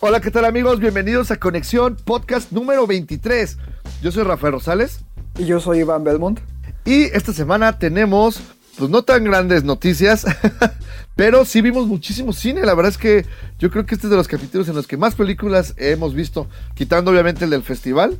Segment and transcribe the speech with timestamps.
[0.00, 0.78] Hola, ¿qué tal amigos?
[0.78, 3.56] Bienvenidos a Conexión Podcast número 23.
[4.02, 5.00] Yo soy Rafael Rosales
[5.38, 6.40] Y yo soy Iván Belmont.
[6.84, 8.40] y esta semana tenemos,
[8.76, 10.26] pues no tan grandes noticias,
[11.16, 12.64] pero sí vimos muchísimo cine.
[12.66, 13.24] La verdad es que
[13.58, 16.46] yo creo que este es de los capítulos en los que más películas hemos visto,
[16.74, 18.18] quitando obviamente el del festival.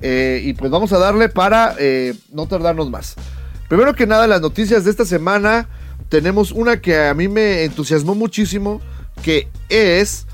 [0.00, 3.16] Eh, y pues vamos a darle para eh, no tardarnos más.
[3.68, 5.68] Primero que nada, las noticias de esta semana,
[6.08, 8.80] tenemos una que a mí me entusiasmó muchísimo,
[9.22, 10.27] que es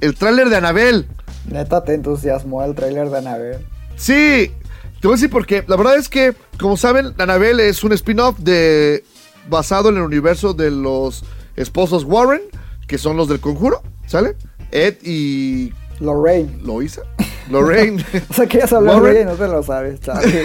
[0.00, 1.06] el tráiler de Anabel.
[1.46, 3.66] Neta, te entusiasmó el tráiler de Anabel.
[3.96, 4.52] Sí,
[5.00, 5.64] te voy a decir por qué.
[5.66, 9.04] La verdad es que, como saben, Annabelle es un spin-off de
[9.48, 11.24] basado en el universo de los
[11.56, 12.42] esposos Warren,
[12.86, 14.36] que son los del conjuro, ¿sale?
[14.70, 16.60] Ed y Lorraine.
[16.62, 17.02] Loisa.
[17.50, 18.04] Lorraine.
[18.30, 20.24] O sea, que ya ella y no te lo sabes, chaval.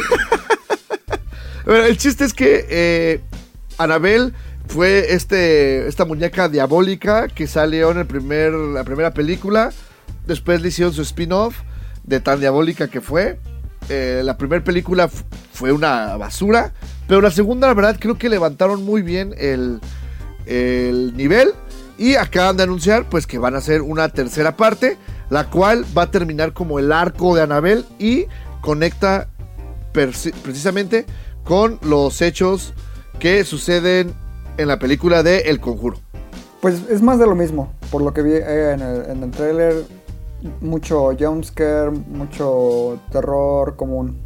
[1.66, 3.22] Bueno, el chiste es que eh,
[3.78, 4.34] Annabelle
[4.68, 9.72] fue este, esta muñeca diabólica que salió en el primer, la primera película.
[10.26, 11.56] Después le hicieron su spin-off
[12.04, 13.40] de tan diabólica que fue.
[13.90, 15.10] Eh, la primera película
[15.54, 16.74] fue una basura.
[17.08, 19.80] Pero la segunda, la verdad, creo que levantaron muy bien el,
[20.46, 21.52] el nivel.
[21.98, 24.98] Y acaban de anunciar pues que van a hacer una tercera parte.
[25.30, 27.84] La cual va a terminar como el arco de Annabelle.
[28.00, 28.26] Y
[28.62, 29.28] conecta
[29.92, 31.06] precisamente
[31.44, 32.74] con los hechos
[33.20, 34.16] que suceden
[34.58, 35.98] en la película de El Conjuro.
[36.62, 39.32] Pues es más de lo mismo, por lo que vi eh, en el, en el
[39.32, 39.86] tráiler.
[40.60, 44.18] Mucho jumpscare, mucho terror común.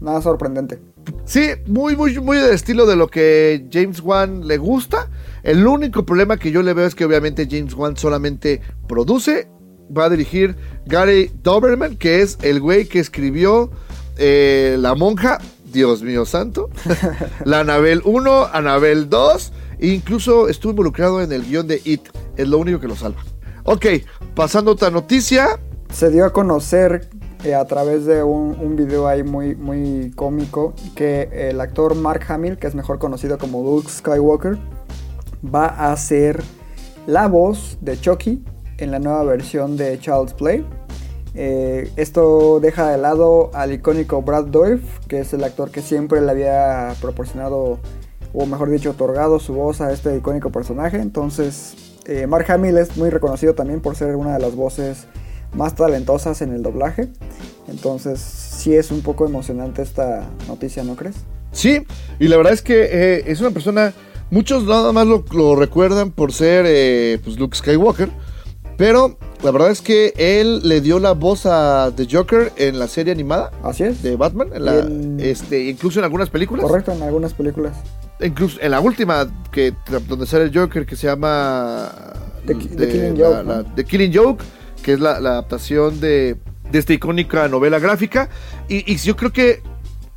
[0.00, 0.78] Nada sorprendente.
[1.24, 5.08] Sí, muy, muy, muy del estilo de lo que James Wan le gusta.
[5.42, 9.48] El único problema que yo le veo es que obviamente James Wan solamente produce.
[9.96, 10.56] Va a dirigir
[10.86, 13.70] Gary Doberman, que es el güey que escribió
[14.18, 15.38] eh, La Monja,
[15.72, 16.70] Dios mío santo,
[17.44, 22.08] la Anabel 1, Anabel 2, e incluso estuvo involucrado en el guion de It.
[22.36, 23.22] Es lo único que lo salva.
[23.64, 23.86] Ok,
[24.34, 25.60] pasando a otra noticia.
[25.92, 27.08] Se dio a conocer
[27.44, 32.58] eh, a través de un, video ahí muy, muy cómico que el actor Mark Hamill,
[32.58, 34.58] que es mejor conocido como Luke Skywalker,
[35.42, 36.42] va a ser
[37.06, 38.44] la voz de Chucky
[38.78, 40.66] en la nueva versión de Child's Play.
[41.34, 46.20] Eh, esto deja de lado al icónico Brad Dourif, que es el actor que siempre
[46.20, 47.78] le había proporcionado,
[48.32, 50.98] o mejor dicho, otorgado su voz a este icónico personaje.
[50.98, 51.74] Entonces,
[52.06, 55.06] eh, Mark Hamill es muy reconocido también por ser una de las voces
[55.54, 57.08] más talentosas en el doblaje.
[57.68, 61.16] Entonces, sí es un poco emocionante esta noticia, ¿no crees?
[61.52, 61.84] Sí,
[62.18, 63.92] y la verdad es que eh, es una persona,
[64.30, 68.08] muchos nada más lo, recuerdan por ser pues Luke Skywalker,
[68.80, 72.88] pero la verdad es que él le dio la voz a The Joker en la
[72.88, 74.02] serie animada Así es.
[74.02, 76.64] de Batman, en la- Y en- este, incluso en algunas películas.
[76.64, 77.76] Correcto, en algunas películas.
[78.22, 79.74] Incluso en la última, que
[80.08, 81.92] donde sale el Joker, que se llama
[82.46, 83.64] The de- Killing la- Joke, la- ¿no?
[83.74, 84.42] The Killing Joke,
[84.82, 86.38] que es la, la adaptación de,
[86.72, 88.30] de esta icónica novela gráfica.
[88.66, 89.62] Y, y yo creo que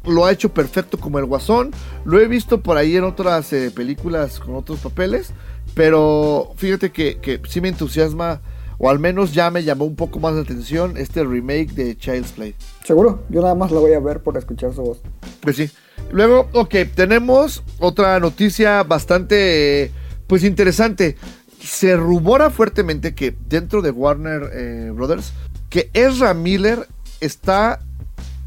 [0.05, 1.71] lo ha hecho perfecto como el Guasón.
[2.05, 5.31] Lo he visto por ahí en otras eh, películas con otros papeles.
[5.75, 8.41] Pero fíjate que, que sí me entusiasma,
[8.83, 12.33] o al menos ya me llamó un poco más la atención este remake de Child's
[12.33, 12.53] Play.
[12.83, 14.99] Seguro, yo nada más la voy a ver por escuchar su voz.
[15.39, 15.71] Pues sí.
[16.11, 19.89] Luego, ok, tenemos otra noticia bastante,
[20.27, 21.15] pues interesante.
[21.61, 25.31] Se rumora fuertemente que dentro de Warner eh, Brothers,
[25.69, 26.85] que Ezra Miller
[27.21, 27.79] está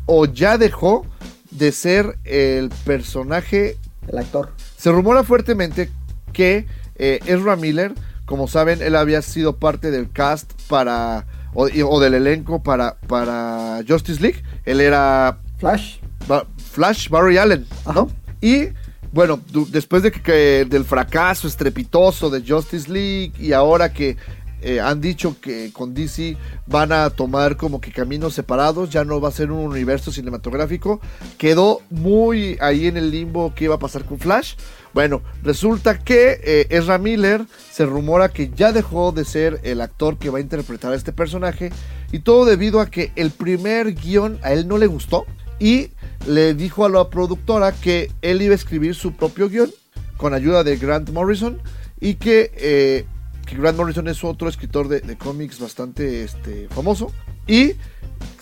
[0.04, 1.06] o ya dejó
[1.50, 3.78] de ser el personaje.
[4.06, 4.50] El actor.
[4.76, 5.88] Se rumora fuertemente
[6.34, 7.94] que eh, Ezra Miller,
[8.26, 14.20] como saben, él había sido parte del cast para, o, del elenco para, para Justice
[14.20, 14.42] League.
[14.64, 15.96] Él era Flash.
[16.28, 17.90] Ba- Flash Barry Allen, ¿no?
[17.90, 18.06] Ajá.
[18.40, 18.68] Y
[19.12, 19.40] bueno,
[19.70, 24.16] después de que, que del fracaso estrepitoso de Justice League y ahora que
[24.62, 26.36] eh, han dicho que con DC
[26.66, 31.00] van a tomar como que caminos separados, ya no va a ser un universo cinematográfico,
[31.38, 34.54] quedó muy ahí en el limbo qué iba a pasar con Flash.
[34.94, 40.16] Bueno, resulta que eh, Ezra Miller se rumora que ya dejó de ser el actor
[40.16, 41.70] que va a interpretar a este personaje
[42.12, 45.26] y todo debido a que el primer guion a él no le gustó
[45.58, 45.90] y
[46.26, 49.70] le dijo a la productora que él iba a escribir su propio guion
[50.16, 51.60] con ayuda de Grant Morrison
[52.00, 53.04] y que eh,
[53.46, 57.12] que Grant Morrison es otro escritor de, cómics bastante este, famoso.
[57.46, 57.74] Y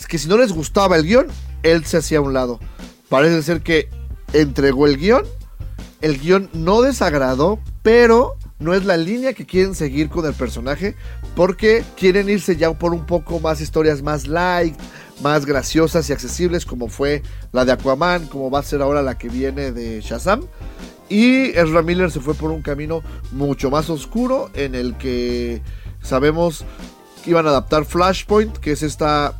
[0.08, 1.26] que si no les gustaba el guion,
[1.62, 2.58] él se hacía a un lado.
[3.08, 3.88] Parece ser que
[4.32, 5.24] entregó el guion.
[6.00, 10.94] El guion no desagradó, pero no es la línea que quieren seguir con el personaje
[11.34, 14.74] porque quieren irse ya por un poco más historias más light,
[15.22, 17.22] más graciosas y accesibles como fue
[17.52, 20.42] la de Aquaman, como va a ser ahora la que viene de Shazam.
[21.08, 23.02] Y Ezra Miller se fue por un camino
[23.32, 25.62] mucho más oscuro en el que
[26.02, 26.64] sabemos
[27.22, 29.38] que iban a adaptar Flashpoint, que es esta,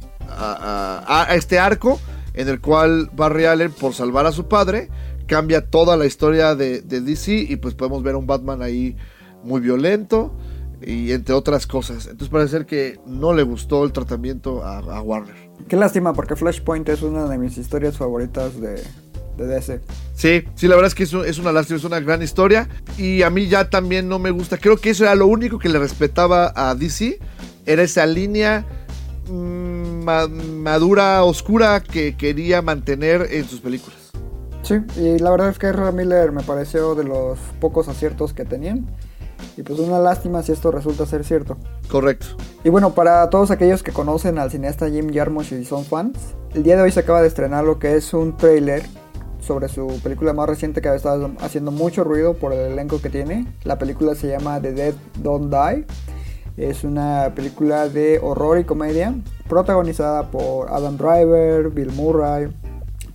[1.31, 1.99] este arco
[2.35, 4.91] en el cual Barry Allen, por salvar a su padre,
[5.26, 8.97] cambia toda la historia de, DC y pues podemos ver a un Batman ahí
[9.43, 10.35] muy violento
[10.82, 12.06] y entre otras cosas.
[12.06, 15.44] Entonces parece ser que no le gustó el tratamiento a Warner.
[15.68, 18.82] Qué lástima, porque Flashpoint es una de mis historias favoritas de,
[19.36, 19.80] de DC.
[20.14, 22.68] Sí, sí, la verdad es que es, un- es una lástima, es una gran historia.
[22.98, 24.58] Y a mí ya también no me gusta.
[24.58, 27.18] Creo que eso era lo único que le respetaba a DC.
[27.66, 28.66] Era esa línea
[29.28, 33.98] mm, ma- madura, oscura que quería mantener en sus películas.
[34.62, 38.44] Sí, y la verdad es que Ezra Miller me pareció de los pocos aciertos que
[38.44, 38.86] tenían.
[39.56, 41.56] Y pues una lástima si esto resulta ser cierto.
[41.91, 42.26] Correcto.
[42.64, 46.19] Y bueno, para todos aquellos que conocen al cineasta Jim Jarmusch y son fans,
[46.55, 48.82] el día de hoy se acaba de estrenar lo que es un trailer
[49.41, 53.11] sobre su película más reciente que ha estado haciendo mucho ruido por el elenco que
[53.11, 53.46] tiene.
[53.64, 55.87] La película se llama The Dead Don't Die.
[56.56, 59.14] Es una película de horror y comedia
[59.49, 62.49] protagonizada por Adam Driver, Bill Murray,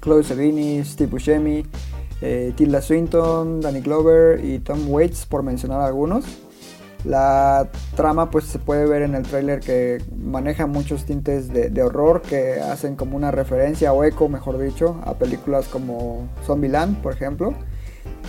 [0.01, 1.65] Chloe Sevigny, Steve Buscemi,
[2.21, 6.25] eh, Tilda Swinton, Danny Glover y Tom Waits, por mencionar algunos.
[7.05, 11.81] La trama pues se puede ver en el tráiler que maneja muchos tintes de, de
[11.81, 17.13] horror que hacen como una referencia o eco, mejor dicho, a películas como Zombieland, por
[17.13, 17.53] ejemplo.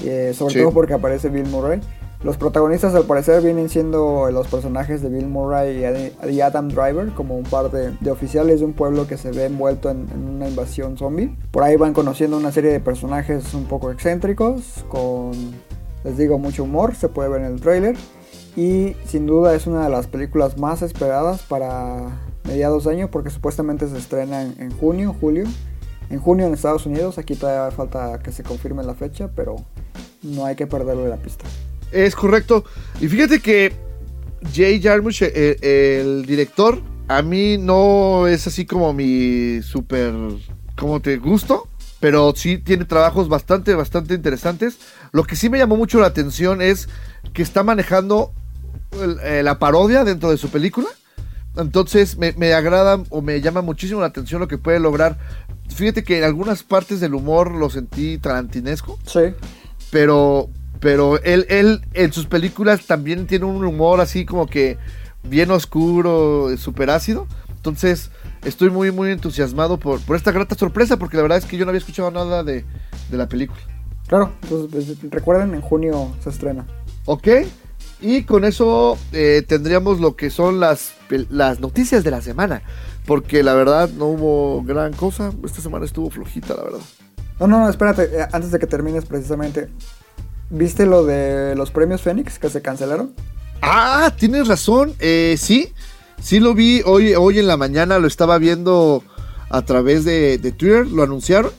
[0.05, 0.61] Eh, sobre Sí.
[0.61, 1.81] todo porque aparece Bill Murray.
[2.23, 6.69] Los protagonistas al parecer vienen siendo los personajes de Bill Murray y Ad- y Adam
[6.69, 10.29] Driver, como un par de, oficiales de un pueblo que se ve envuelto en, en
[10.29, 11.35] una invasión zombie.
[11.51, 15.31] Por ahí van conociendo una serie de personajes un poco excéntricos, con,
[16.05, 17.97] les digo, mucho humor, se puede ver en el tráiler.
[18.55, 23.31] Y sin duda es una de las películas más esperadas para mediados de año porque
[23.31, 25.45] supuestamente se estrena en, en junio, julio.
[26.11, 29.57] En junio en Estados Unidos, aquí todavía falta que se confirme la fecha, pero
[30.23, 31.47] no hay que perderle la pista.
[31.93, 32.65] Es correcto.
[33.01, 33.73] Y fíjate que
[34.55, 40.15] Jay Jarmusch, el, el director, a mí no es así como mi súper,
[40.77, 41.67] como te gusto,
[41.99, 44.79] pero sí tiene trabajos bastante, bastante interesantes.
[45.13, 46.89] Lo que sí me llamó mucho la atención es
[47.33, 48.33] que está manejando
[49.03, 50.87] el- eh, la parodia dentro de su película.
[51.57, 55.19] Entonces me, me agrada o me llama muchísimo la atención lo que puede lograr.
[55.75, 59.21] Fíjate que en algunas partes del humor lo sentí tarantinesco Sí,
[59.91, 60.49] pero
[60.81, 64.79] pero él, él en sus películas también tiene un humor así como que
[65.23, 67.27] bien oscuro, súper ácido.
[67.55, 68.11] Entonces
[68.45, 71.67] estoy muy muy entusiasmado por, por esta grata sorpresa porque la verdad es que yo
[71.67, 72.65] no había escuchado nada de,
[73.11, 73.61] de la película.
[74.07, 74.33] claro.
[74.43, 76.67] Entonces, pues, recuerden, en junio se estrena.
[77.05, 77.29] ¿Ok?
[78.01, 80.95] Y con eso eh, tendríamos lo que son las,
[81.29, 82.63] las noticias de la semana.
[83.07, 85.33] Porque la verdad no hubo gran cosa.
[85.45, 86.81] Esta semana estuvo flojita, la verdad.
[87.41, 89.69] No, no, no, espérate, eh, antes de que termines precisamente.
[90.51, 93.15] ¿Viste lo de los premios Fénix que se cancelaron?
[93.63, 94.95] Ah, tienes razón.
[94.99, 95.73] Eh, sí,
[96.21, 99.05] sí lo vi hoy, hoy en la mañana, lo estaba viendo
[99.49, 101.53] a través de, Twitter, lo anunciaron.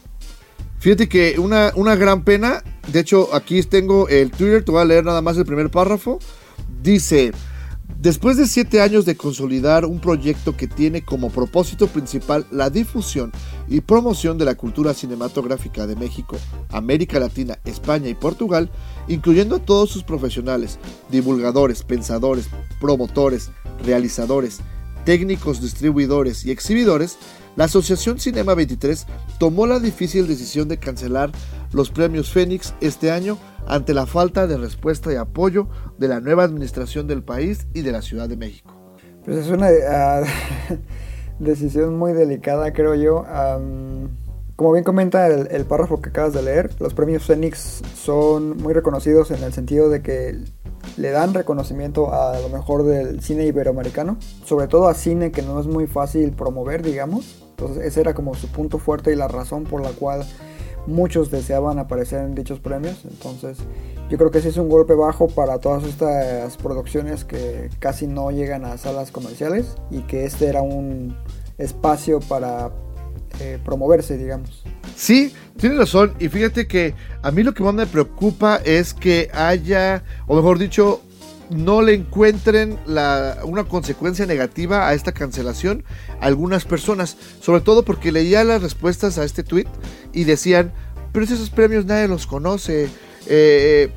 [0.80, 2.64] Fíjate que una, una gran pena.
[2.92, 6.20] De hecho, aquí tengo el Twitter, te voy a leer nada más el primer párrafo.
[6.82, 7.32] Dice,
[8.02, 13.32] después de siete años de consolidar un proyecto que tiene como propósito principal la difusión
[13.68, 16.38] y promoción de la cultura cinematográfica de México,
[16.70, 18.72] América Latina, España y Portugal,
[19.08, 20.80] incluyendo a todos sus profesionales,
[21.12, 22.48] divulgadores, pensadores,
[22.80, 23.52] promotores,
[23.86, 24.62] realizadores,
[25.06, 27.20] técnicos, distribuidores y exhibidores,
[27.56, 29.06] la Asociación Cinema 23
[29.38, 31.32] tomó la difícil decisión de cancelar
[31.72, 33.38] los premios Fénix este año
[33.68, 37.92] ante la falta de respuesta y apoyo de la nueva administración del país y de
[37.92, 38.74] la Ciudad de México.
[39.26, 40.24] Pues es una ah,
[41.40, 43.26] decisión muy delicada, creo yo.
[43.28, 44.10] Am,
[44.56, 48.74] como bien comenta el, el párrafo que acabas de leer, los premios Fénix son muy
[48.74, 50.40] reconocidos en el sentido de que
[50.98, 55.60] le dan reconocimiento a lo mejor del cine iberoamericano, sobre todo a cine que no
[55.60, 57.44] es muy fácil promover, digamos.
[57.52, 60.26] Entonces ese era como su punto fuerte y la razón por la cual
[60.88, 63.04] muchos deseaban aparecer en dichos premios.
[63.06, 63.58] Entonces
[64.10, 68.32] yo creo que sí es un golpe bajo para todas estas producciones que casi no
[68.32, 71.16] llegan a salas comerciales y que este era un
[71.58, 72.72] espacio para
[73.40, 74.64] eh, promoverse, digamos.
[74.96, 76.14] Sí, tienes razón.
[76.20, 80.60] Y fíjate que a mí lo que más me preocupa es que haya, o mejor
[80.60, 81.02] dicho,
[81.52, 85.84] no le encuentren una consecuencia negativa a esta cancelación
[86.20, 89.68] algunas personas, sobre todo porque leía las respuestas a este tweet
[90.14, 90.72] y decían,
[91.12, 92.90] pero esos premios nadie los conoce,
[93.28, 93.92] eh,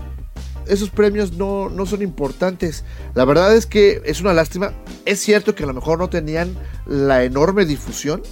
[0.67, 2.85] esos premios no, no son importantes.
[3.15, 4.73] La verdad es que es una lástima,
[5.05, 6.57] es cierto que a lo mejor no tenían
[6.87, 8.23] la enorme difusión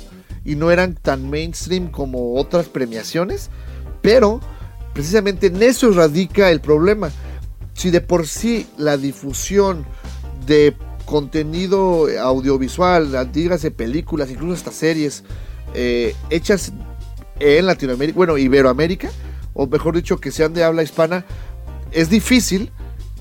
[0.45, 3.51] y no eran tan mainstream como otras premiaciones,
[4.01, 4.41] pero
[4.95, 7.11] precisamente en eso radica el problema
[7.75, 9.87] si de por sí la difusión
[10.47, 10.75] de
[11.05, 15.25] contenido audiovisual, dígase películas, incluso hasta series,
[15.75, 16.73] eh, hechas
[17.41, 19.11] en Latinoamérica, bueno, Iberoamérica,
[19.55, 21.25] o mejor dicho, que sean de habla hispana,
[21.91, 22.71] es difícil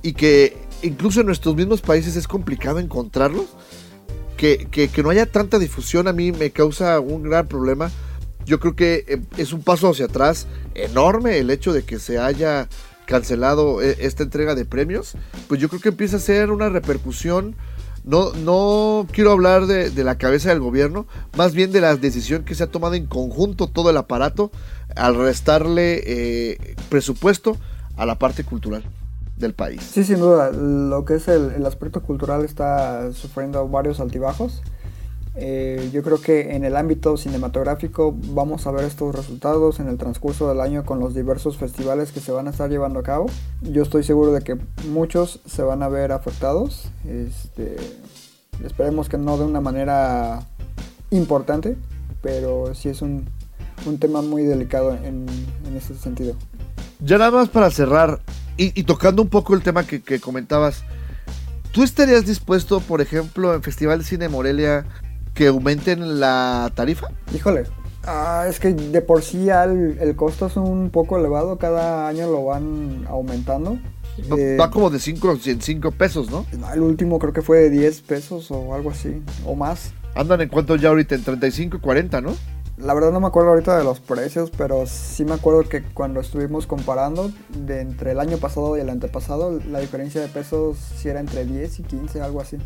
[0.02, 3.46] y que incluso en nuestros mismos países es complicado encontrarlos.
[4.38, 7.92] Que, que, no haya tanta difusión a mí me causa un gran problema.
[8.44, 12.18] Yo creo que eh, es un paso hacia atrás enorme el hecho de que se
[12.18, 12.68] haya
[13.06, 15.14] cancelado eh, esta entrega de premios,
[15.48, 17.56] pues yo creo que empieza a ser una repercusión.
[18.04, 21.06] No, no quiero hablar de, la cabeza del gobierno,
[21.38, 24.52] más bien de la decisión que se ha tomado en conjunto todo el aparato
[24.96, 27.58] al restarle eh, presupuesto
[27.98, 28.84] a la parte cultural
[29.38, 29.84] del país.
[29.84, 34.64] Sí, sin duda, lo que es el, el aspecto cultural está sufriendo varios altibajos.
[35.36, 39.98] Eh, yo creo que en el ámbito cinematográfico vamos a ver estos resultados en el
[39.98, 43.28] transcurso del año con los diversos festivales que se van a estar llevando a cabo.
[43.62, 44.58] Yo estoy seguro de que
[44.90, 46.92] muchos se van a ver afectados.
[47.08, 47.78] Este,
[48.64, 50.46] esperemos que no de una manera
[51.12, 51.78] importante,
[52.22, 53.26] pero sí es un,
[53.86, 55.26] un tema muy delicado en,
[55.66, 56.36] en, ese sentido.
[57.00, 58.20] Ya nada más para cerrar
[58.58, 60.84] y, tocando un poco el tema que comentabas.
[61.72, 64.86] ¿Tú estarías dispuesto, por ejemplo, en Festival de Cine Morelia,
[65.34, 67.08] que aumenten la tarifa?
[67.34, 67.64] Híjole,
[68.04, 72.30] ah, es que de por sí el, el, costo es un poco elevado, cada año
[72.30, 73.78] lo van aumentando.
[74.32, 76.46] Va, eh, va como de 5 en 5 pesos, ¿no?
[76.74, 79.94] El último creo que fue de 10 pesos o algo así, o más.
[80.16, 82.36] Andan en cuánto ya ahorita, en 35 y 40, ¿no?
[82.78, 86.20] La verdad no me acuerdo ahorita de los precios, pero sí me acuerdo que cuando
[86.20, 91.08] estuvimos comparando de entre el año pasado y el antepasado, la diferencia de pesos sí
[91.08, 92.58] era entre 10 y 15, algo así.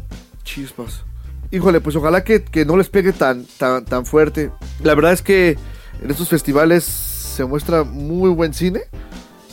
[0.44, 1.04] Chispas
[1.52, 4.52] híjole, pues ojalá que, que, no les pegue tan, tan, tan fuerte.
[4.84, 5.58] La verdad es que
[6.02, 8.82] en estos festivales se muestra muy buen cine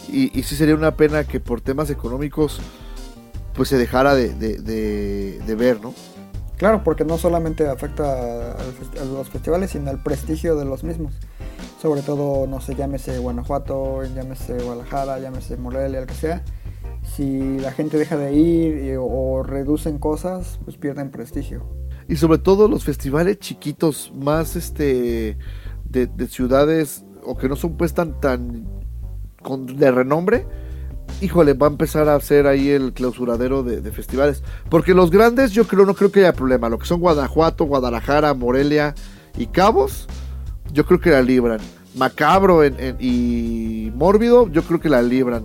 [0.08, 2.60] y, y sí sería una pena que por temas económicos
[3.54, 5.94] pues se dejara de, de, de, ver, ¿no?
[6.56, 11.12] Claro, porque no solamente afecta a los festivales, sino al prestigio de los mismos.
[11.80, 16.42] Sobre todo, no sé, llámese Guanajuato, llámese Guadalajara, llámese Morelia, el que sea.
[17.02, 21.66] Si la gente deja de ir o, o reducen cosas, pues pierden prestigio.
[22.08, 25.36] Y sobre todo los festivales chiquitos más este
[25.84, 28.66] de, de, ciudades o que no son pues tan tan
[29.42, 30.46] con, de renombre
[31.20, 34.42] híjole va a empezar a hacer ahí el clausuradero de, festivales.
[34.68, 36.68] Porque los grandes yo creo no creo que haya problema.
[36.68, 38.94] Lo que son Guanajuato Guadalajara Morelia
[39.36, 40.08] y Cabos
[40.72, 41.60] yo creo que la libran.
[41.94, 45.44] Macabro y Mórbido yo creo que la libran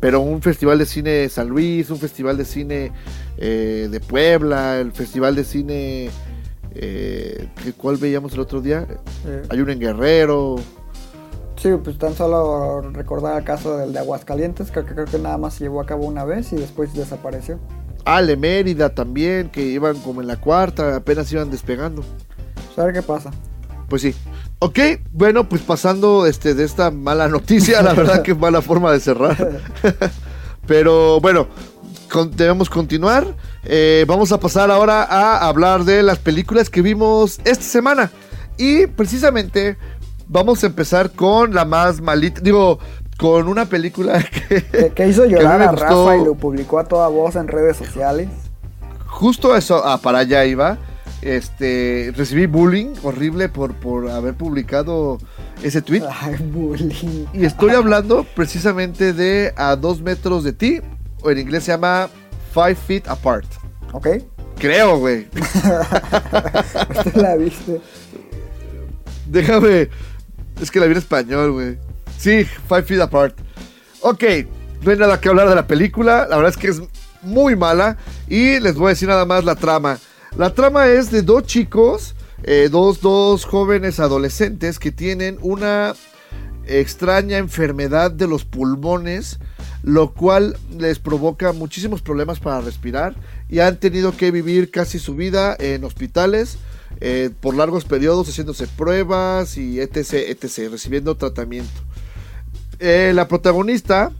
[0.00, 2.92] pero un festival de cine San Luis, un festival de cine
[3.36, 6.10] eh, de Puebla, el festival de cine,
[6.74, 8.86] eh, ¿cuál veíamos el otro día?
[9.26, 9.42] Eh.
[9.50, 10.56] Hay uno en Guerrero.
[11.56, 15.54] Sí, pues tan solo recordar el caso del de Aguascalientes, que creo que nada más
[15.54, 17.58] se llevó a cabo una vez y después desapareció.
[18.06, 22.02] Ah, de Mérida también, que iban como en la cuarta, apenas iban despegando.
[22.54, 23.30] Pues a ver qué pasa.
[23.90, 24.14] Pues sí.
[24.62, 24.78] Ok,
[25.10, 29.62] bueno, pues pasando este, de esta mala noticia, la verdad que mala forma de cerrar.
[30.66, 31.46] Pero bueno,
[32.12, 33.26] con, debemos continuar.
[33.64, 38.10] Eh, vamos a pasar ahora a hablar de las películas que vimos esta semana.
[38.58, 39.78] Y precisamente
[40.28, 42.42] vamos a empezar con la más malita.
[42.42, 42.78] Digo,
[43.16, 44.62] con una película que.
[44.62, 47.48] Que, que hizo llorar que a, a Rafa y lo publicó a toda voz en
[47.48, 48.28] redes sociales.
[49.06, 50.76] Justo eso, ah, para allá iba.
[51.22, 55.18] Este, recibí bullying horrible por, por haber publicado
[55.62, 56.02] ese tweet.
[56.20, 57.26] Ay, bullying.
[57.34, 60.80] Y estoy hablando precisamente de A dos metros de ti,
[61.22, 62.08] o en inglés se llama
[62.54, 63.46] Five Feet Apart.
[63.92, 64.08] Ok.
[64.58, 65.26] Creo, güey.
[65.34, 67.80] ¿Usted la viste?
[69.26, 69.88] Déjame.
[70.60, 71.78] Es que la vi en español, güey.
[72.18, 73.38] Sí, Five Feet Apart.
[74.02, 74.24] Ok,
[74.82, 76.26] no hay nada que hablar de la película.
[76.28, 76.82] La verdad es que es
[77.22, 77.96] muy mala.
[78.28, 79.98] Y les voy a decir nada más la trama.
[80.36, 85.94] La trama es de dos chicos, eh, dos, dos jóvenes adolescentes que tienen una
[86.66, 89.40] extraña enfermedad de los pulmones,
[89.82, 93.16] lo cual les provoca muchísimos problemas para respirar
[93.48, 96.58] y han tenido que vivir casi su vida en hospitales
[97.00, 101.80] eh, por largos periodos haciéndose pruebas y etc, etc, recibiendo tratamiento.
[102.78, 104.12] Eh, la protagonista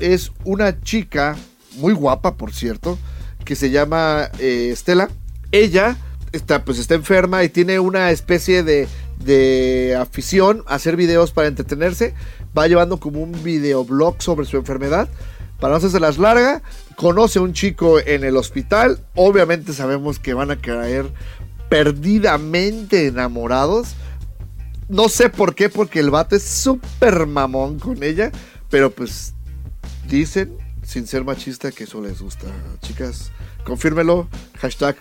[0.00, 1.36] es una chica
[1.76, 2.98] muy guapa, por cierto,
[3.44, 5.10] que se llama Estela.
[5.54, 5.96] Ella
[6.32, 12.12] está, pues, está enferma y tiene una especie de, afición a hacer videos para entretenerse.
[12.58, 15.08] Va llevando como un videoblog sobre su enfermedad.
[15.60, 16.60] Para no hacerse las larga,
[16.96, 18.98] conoce a un chico en el hospital.
[19.14, 21.06] Obviamente sabemos que van a caer
[21.68, 23.94] perdidamente enamorados.
[24.88, 28.32] No sé por qué, porque el vato es súper mamón con ella.
[28.70, 29.34] Pero pues
[30.08, 32.48] dicen, sin ser machista, que eso les gusta.
[32.82, 33.30] Chicas,
[33.64, 34.26] confírmelo.
[34.58, 34.96] Hashtag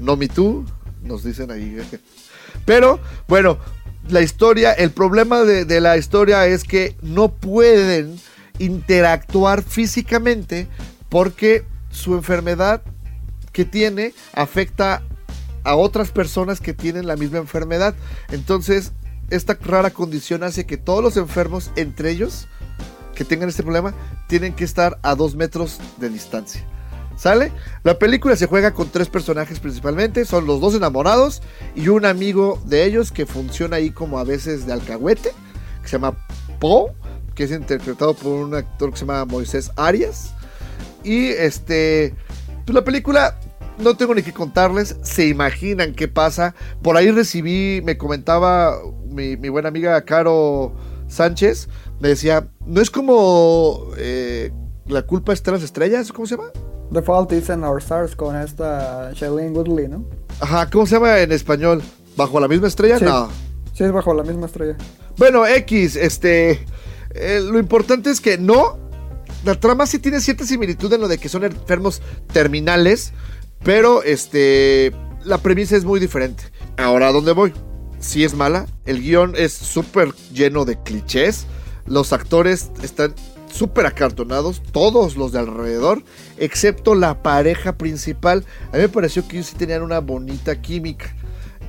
[0.00, 0.64] no me tú.
[1.02, 1.78] Nos dicen ahí.
[2.66, 3.58] Pero bueno,
[4.08, 8.18] la historia, el problema de, de la historia es que no pueden
[8.58, 10.68] interactuar físicamente
[11.08, 12.82] porque su enfermedad
[13.52, 15.02] que tiene afecta
[15.64, 17.94] a otras personas que tienen la misma enfermedad.
[18.30, 18.92] Entonces,
[19.30, 22.48] esta rara condición hace que todos los enfermos, entre ellos,
[23.14, 23.94] que tengan este problema,
[24.28, 26.64] tienen que estar a dos metros de distancia.
[27.20, 27.52] ¿Sale?
[27.82, 30.24] La película se juega con tres personajes principalmente.
[30.24, 31.42] Son los dos enamorados
[31.74, 35.32] y un amigo de ellos que funciona ahí como a veces de alcahuete,
[35.82, 36.16] que se llama
[36.58, 36.92] Poe,
[37.34, 40.32] que es interpretado por un actor que se llama Moisés Arias.
[41.04, 42.14] Y este,
[42.64, 43.38] pues la película
[43.76, 46.54] no tengo ni que contarles, se imaginan qué pasa.
[46.80, 50.74] Por ahí recibí, me comentaba mi, buena amiga Caro
[51.06, 51.68] Sánchez,
[52.00, 54.52] me decía, no es como eh,
[54.86, 56.50] la culpa está en las estrellas, ¿cómo se llama?
[56.92, 60.04] The Fault is in Our Stars con esta Shailene Woodley, ¿no?
[60.40, 61.82] Ajá, ¿cómo se llama en español?
[62.16, 62.98] ¿Bajo la misma estrella?
[62.98, 63.04] Sí.
[63.04, 63.28] No.
[63.72, 64.76] Sí, es bajo la misma estrella.
[65.16, 66.66] Bueno, X, este.
[67.14, 68.78] eh, lo importante es que no.
[69.44, 73.12] La trama sí tiene cierta similitud en lo de que son enfermos terminales.
[73.62, 74.92] Pero este.
[75.24, 76.44] La premisa es muy diferente.
[76.76, 77.52] Ahora, ¿a dónde voy?
[78.00, 78.66] Sí es mala.
[78.86, 81.46] El guion es súper lleno de clichés.
[81.86, 83.14] Los actores están
[83.52, 84.62] súper acartonados.
[84.72, 86.02] Todos los de alrededor.
[86.38, 88.44] Excepto la pareja principal.
[88.72, 91.14] A mí me pareció que ellos sí tenían una bonita química.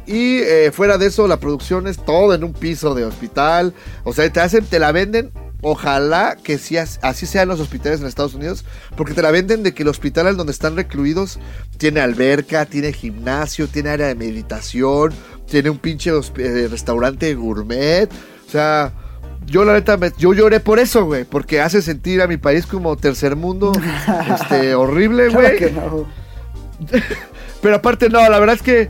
[0.07, 3.73] Y eh, fuera de eso, la producción es todo en un piso de hospital.
[4.03, 5.31] O sea, te hacen, te la venden.
[5.63, 8.65] Ojalá que sí, as- así sean los hospitales en Estados Unidos.
[8.97, 11.37] Porque te la venden de que el hospital en donde están recluidos
[11.77, 15.13] tiene alberca, tiene gimnasio, tiene área de meditación,
[15.47, 18.09] tiene un pinche eh, restaurante gourmet.
[18.47, 18.91] O sea,
[19.45, 21.23] yo la neta, me- yo lloré por eso, güey.
[21.23, 23.71] Porque hace sentir a mi país como tercer mundo.
[24.41, 25.57] este, horrible, Claro güey.
[25.57, 26.05] que no.
[27.61, 28.89] Pero aparte, no, la verdad es que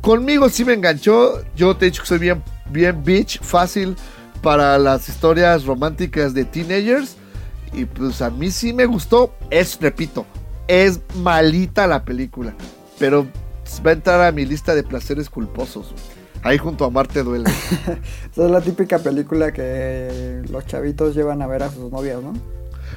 [0.00, 1.42] conmigo sí me enganchó.
[1.54, 3.96] Yo te he dicho que soy bien, bien bitch, fácil
[4.42, 7.16] para las historias románticas de teenagers.
[7.72, 9.32] Y pues a mí sí me gustó.
[9.50, 10.26] Es, repito,
[10.66, 12.54] es malita la película.
[12.98, 13.26] Pero
[13.86, 15.94] va a entrar a mi lista de placeres culposos.
[16.42, 17.50] Ahí junto a Marte duele.
[18.32, 22.32] Esa es la típica película que los chavitos llevan a ver a sus novias, ¿no?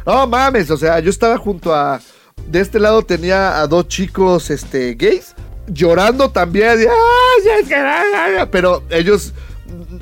[0.05, 1.99] No mames, o sea, yo estaba junto a.
[2.47, 5.35] De este lado tenía a dos chicos este, gays
[5.67, 6.79] llorando también.
[8.51, 9.33] Pero ellos,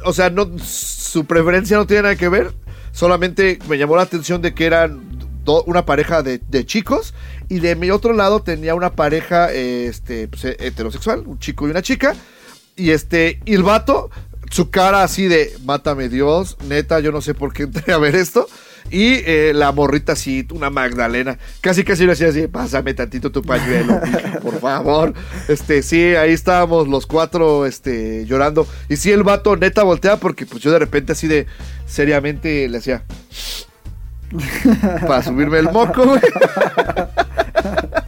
[0.05, 2.53] o sea, no, su preferencia no tiene nada que ver.
[2.91, 5.01] Solamente me llamó la atención de que eran
[5.43, 7.13] do- una pareja de, de chicos.
[7.49, 11.81] Y de mi otro lado tenía una pareja este, pues, heterosexual, un chico y una
[11.81, 12.15] chica.
[12.75, 14.09] Y este, y el vato,
[14.49, 18.15] su cara así de, mátame Dios, neta, yo no sé por qué entré a ver
[18.15, 18.47] esto.
[18.89, 23.41] Y eh, la morrita así, una Magdalena, casi casi le hacía así, pásame tantito tu
[23.41, 24.01] pañuelo,
[24.41, 25.13] por favor.
[25.47, 28.67] Este, sí, ahí estábamos los cuatro, este, llorando.
[28.89, 31.45] Y sí, el vato neta voltea porque pues yo de repente así de,
[31.85, 33.03] seriamente le hacía...
[35.07, 36.21] para subirme el moco, güey.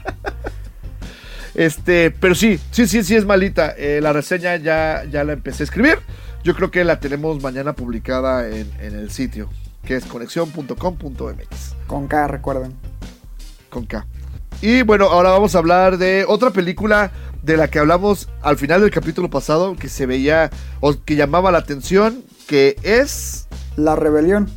[1.56, 3.74] Este, pero sí, sí, sí, sí es malita.
[3.78, 6.00] Eh, la reseña ya, ya la empecé a escribir.
[6.44, 9.50] Yo creo que la tenemos mañana publicada en, en el sitio,
[9.86, 12.74] que es conexión.com.mx, Con K, recuerden.
[13.70, 14.06] con K.
[14.62, 17.12] Y bueno, ahora vamos a hablar de otra película
[17.44, 21.52] de la que hablamos al final del capítulo pasado, que se veía o que llamaba
[21.52, 23.48] la atención, que es...
[23.76, 24.50] La rebelión.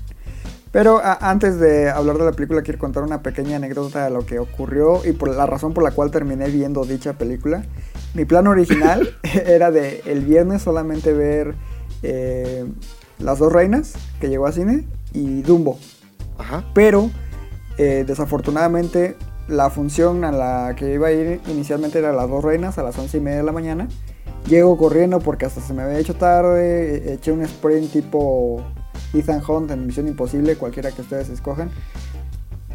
[0.77, 4.27] Pero a- antes de hablar de la película, quiero contar una pequeña anécdota de lo
[4.27, 7.65] que ocurrió y por la razón por la cual terminé viendo dicha película.
[8.13, 11.55] Mi plan original era de el viernes solamente ver
[12.03, 12.67] eh,
[13.19, 15.79] Las dos reinas, que llegó a cine, y Dumbo.
[16.37, 16.63] Ajá.
[16.75, 17.09] Pero
[17.79, 19.17] eh, desafortunadamente
[19.49, 22.99] la función a la que iba a ir inicialmente era Las dos reinas a las
[22.99, 23.89] once y media de la mañana.
[24.47, 28.63] Llego corriendo porque hasta se me había hecho tarde, e- eché un sprint tipo
[29.19, 31.71] Ethan Hunt en Misión Imposible, cualquiera que ustedes escojan.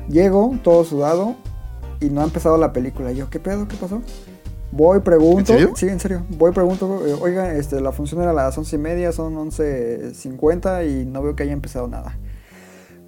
[0.09, 1.35] Llego todo sudado
[1.99, 3.11] y no ha empezado la película.
[3.11, 3.67] Yo, ¿qué pedo?
[3.67, 4.01] ¿Qué pasó?
[4.71, 5.39] Voy, pregunto.
[5.39, 5.73] ¿En serio?
[5.75, 6.25] Sí, en serio.
[6.29, 7.05] Voy, pregunto.
[7.05, 11.21] eh, Oiga, este, la función era a las once y media, son 11.50 y no
[11.21, 12.17] veo que haya empezado nada.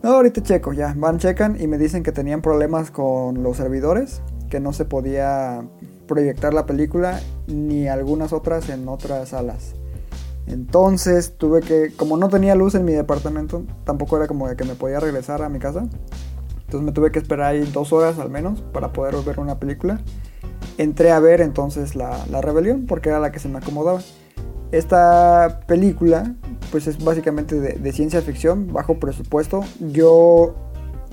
[0.01, 0.93] No, ahorita checo, ya.
[0.97, 5.65] Van, checan y me dicen que tenían problemas con los servidores, que no se podía
[6.07, 9.73] proyectar la película ni algunas otras en otras salas.
[10.47, 14.65] Entonces tuve que, como no tenía luz en mi departamento, tampoco era como de que
[14.65, 15.87] me podía regresar a mi casa.
[16.65, 20.01] Entonces me tuve que esperar ahí dos horas al menos para poder ver una película.
[20.77, 24.01] Entré a ver entonces la, la rebelión porque era la que se me acomodaba.
[24.71, 26.35] Esta película
[26.71, 29.63] pues es básicamente de, de ciencia ficción, bajo presupuesto.
[29.79, 30.55] Yo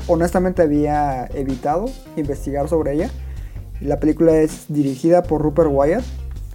[0.07, 3.11] honestamente había evitado investigar sobre ella.
[3.81, 6.05] La película es dirigida por Rupert Wyatt.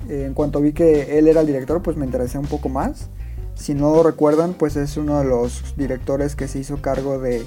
[0.10, 3.10] Eh, en cuanto vi que él era el director, pues me interesé un poco más.
[3.56, 7.44] Si no lo recuerdan, pues es uno de los directores que se hizo cargo de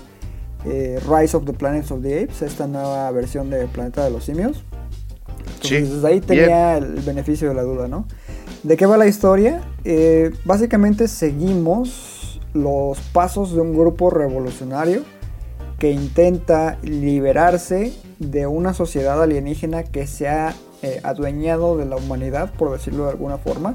[0.64, 4.24] eh, Rise of the Planets of the Apes, esta nueva versión de Planeta de los
[4.24, 4.64] Simios.
[5.56, 8.06] Entonces, desde ahí tenía el beneficio de la duda, ¿no?
[8.62, 9.60] ¿De qué va la historia?
[9.84, 15.02] Eh, básicamente seguimos los pasos de un grupo revolucionario
[15.78, 22.52] que intenta liberarse de una sociedad alienígena que se ha eh, adueñado de la humanidad,
[22.52, 23.74] por decirlo de alguna forma.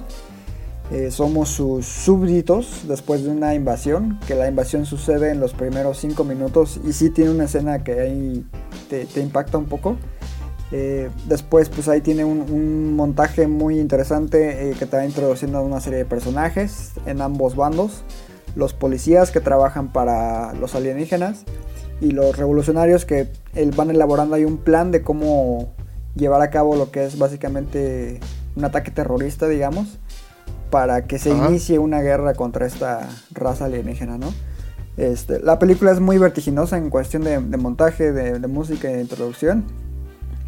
[0.90, 5.98] Eh, somos sus súbditos después de una invasión, que la invasión sucede en los primeros
[5.98, 8.46] 5 minutos y sí tiene una escena que ahí
[8.90, 9.98] te, impacta un poco.
[10.72, 15.82] Eh, después pues ahí tiene un, montaje muy interesante que te va introduciendo a una
[15.82, 18.04] serie de personajes en ambos bandos.
[18.56, 21.44] Los policías que trabajan para los alienígenas
[22.00, 23.28] y los revolucionarios que
[23.76, 25.74] van elaborando ahí un plan de cómo
[26.16, 28.20] llevar a cabo lo que es básicamente
[28.56, 29.98] un ataque terrorista, digamos,
[30.70, 31.50] para que se Ajá.
[31.50, 34.34] inicie una guerra contra esta raza alienígena, ¿no?
[34.98, 38.94] Este, la película es muy vertiginosa en cuestión de, de montaje, de, de música y
[38.96, 39.64] de introducción.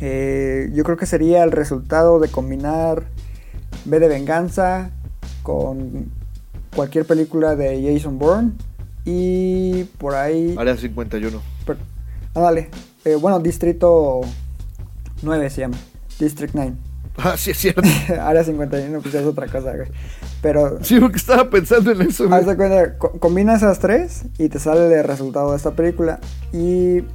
[0.02, 3.04] Eh, yo creo que sería el resultado de combinar
[3.86, 4.92] B de Venganza
[5.42, 6.12] con
[6.76, 8.52] cualquier película de Jason Bourne
[9.06, 10.56] y por ahí...
[10.58, 11.40] Área 51.
[11.66, 11.78] per-
[12.36, 12.70] ah, dale.
[13.06, 14.22] Eh, bueno, Distrito
[15.26, 15.78] 9 se llama.
[16.20, 16.74] District 9.
[17.18, 17.82] Ah, sí, es cierto.
[18.22, 19.88] Área 51, pues es otra cosa, güey.
[20.42, 22.28] Pero Sí, porque estaba pensando en eso.
[22.28, 22.38] güey.
[22.38, 26.20] Haz de cuenta, co- combina esas tres y te sale el resultado de esta película.
[26.52, 27.06] Y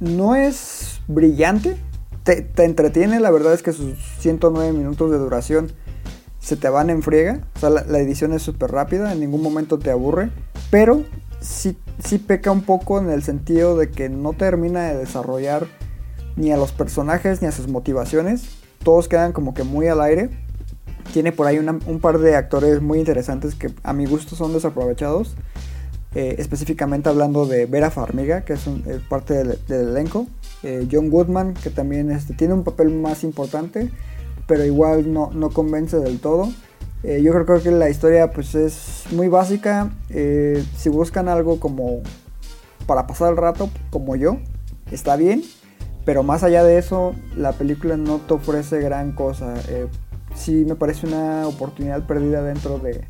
[0.00, 1.78] no es brillante,
[2.24, 5.72] te, te entretiene, la verdad es que sus 109 minutos de duración
[6.40, 7.40] se te van en friega.
[7.56, 10.28] O sea, la, la edición es súper rápida, en ningún momento te aburre.
[10.70, 11.04] Pero
[11.40, 15.66] sí, sí peca un poco en el sentido de que no termina de desarrollar
[16.38, 18.44] ni a los personajes ni a sus motivaciones.
[18.82, 20.30] Todos quedan como que muy al aire.
[21.12, 25.34] Tiene por ahí un par de actores muy interesantes que a mi gusto son desaprovechados.
[26.14, 30.26] Eh, específicamente hablando de Vera Farmiga, que es eh, parte del, elenco.
[30.62, 33.90] Eh, John Goodman, que también este, tiene un papel más importante,
[34.46, 36.50] pero igual no, no convence del todo.
[37.04, 39.92] Yo creo, que la historia pues es muy básica.
[40.76, 42.02] Si buscan algo como
[42.86, 44.38] para pasar el rato, como yo,
[44.90, 45.44] está bien.
[46.08, 49.52] Pero más allá de eso, la película no te ofrece gran cosa.
[49.68, 49.88] Eh,
[50.34, 53.04] sí me parece una oportunidad perdida dentro de,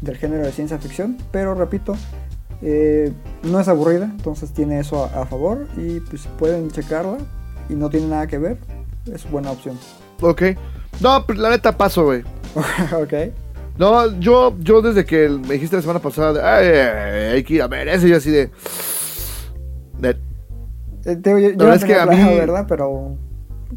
[0.00, 1.18] del género de ciencia ficción.
[1.32, 1.96] Pero repito,
[2.62, 5.66] eh, no es aburrida, entonces tiene eso a, a favor.
[5.76, 7.16] Y pues pueden checarla
[7.68, 8.58] y no tiene nada que ver,
[9.12, 9.76] es buena opción.
[10.20, 10.42] Ok.
[11.00, 12.22] No, pero la neta paso, güey.
[12.96, 13.12] ok.
[13.76, 17.42] No, yo, yo desde que me dijiste la semana pasada, de, "Ay, ay, ay, hay
[17.42, 18.52] que ir a ver ese, yo así de.
[19.98, 20.16] de-
[21.14, 22.66] digo, yo, no es que a mí- ¿verdad?
[22.68, 23.16] Pero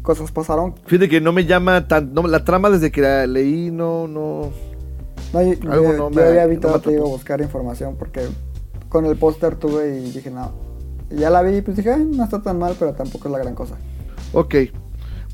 [0.02, 0.74] cosas pasaron.
[0.86, 2.12] Fíjate que no me llama tan.
[2.12, 4.50] no, la trama desde que la leí, no, no.
[5.32, 8.22] No, yo, Algo yo- no yo había no evitado, te digo, buscar información porque
[8.88, 10.52] con el póster tuve y dije, no.
[11.10, 13.38] Ya la vi y pues dije, "Ay, no está tan mal, pero tampoco es la
[13.38, 13.74] gran cosa.
[14.32, 14.54] Ok.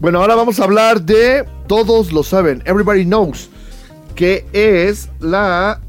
[0.00, 3.50] Bueno, ahora vamos a hablar de Todos lo saben, Everybody Knows,
[4.14, 5.80] que es la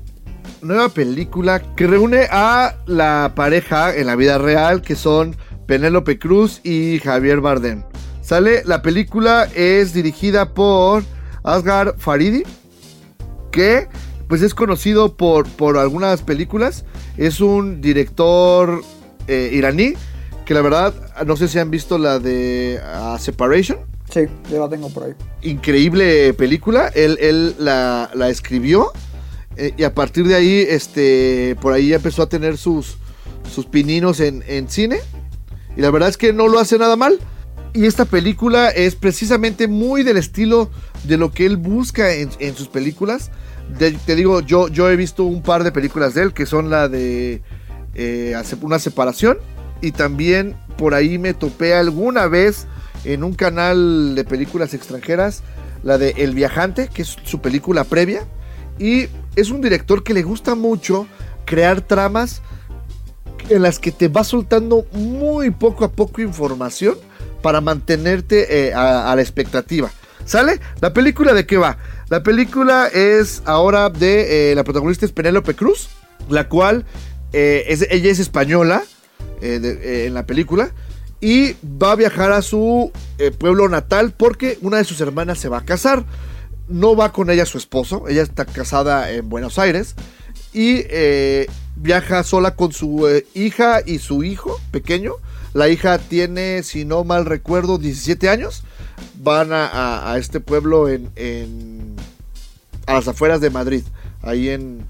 [0.61, 5.35] nueva película que reúne a la pareja en la vida real, que son
[5.67, 7.83] Penélope Cruz y Javier Bardem.
[8.21, 11.03] Sale, la película es dirigida por
[11.43, 12.43] Asghar Faridi,
[13.51, 13.87] que
[14.27, 16.83] pues es conocido por, por algunas películas.
[17.17, 18.81] Es un director
[19.27, 19.93] eh, iraní,
[20.45, 20.93] que la verdad,
[21.25, 23.79] no sé si han visto la de ah, Separation.
[24.09, 25.13] Sí, yo la tengo por ahí.
[25.41, 26.87] Increíble película.
[26.95, 28.91] Él, él la, la escribió.
[29.57, 32.97] eh, y a partir de ahí, este, por ahí empezó a tener sus,
[33.53, 34.99] sus pininos en, en cine.
[35.77, 37.19] Y la verdad es que no lo hace nada mal.
[37.73, 40.71] Y esta película es precisamente muy del estilo
[41.03, 43.29] de lo que él busca en, en sus películas.
[43.77, 46.71] De- te digo, yo, yo he visto un par de películas de él, que son
[46.71, 47.43] la de
[47.93, 49.37] eh, Una separación.
[49.79, 52.65] Y también por ahí me topé alguna vez
[53.03, 55.43] en un canal de películas extranjeras,
[55.83, 58.25] la de El Viajante, que es su película previa.
[58.79, 61.05] Y es un director que le gusta mucho
[61.45, 62.41] crear tramas
[63.49, 66.95] en las que te va soltando muy poco a poco información
[67.41, 69.91] para mantenerte eh, a, la expectativa.
[70.25, 70.59] ¿Sale?
[70.81, 71.77] ¿La película de qué va?
[72.09, 75.87] La película es ahora de eh, la protagonista es Penélope Cruz,
[76.29, 76.85] la cual
[77.31, 78.83] eh, es- ella es española
[79.41, 80.71] en la película
[81.21, 82.91] y va a viajar a su
[83.37, 86.05] pueblo natal porque una de sus hermanas se va a casar.
[86.67, 89.95] No va con ella su esposo, ella está casada en Buenos Aires
[90.53, 90.83] y
[91.77, 95.13] viaja sola con su eh, hija y su hijo pequeño.
[95.53, 98.63] La hija tiene, si no mal recuerdo, 17 años.
[99.21, 101.95] Van a, a- este pueblo en, en-
[102.85, 103.83] a las afueras de Madrid,
[104.21, 104.85] ahí en,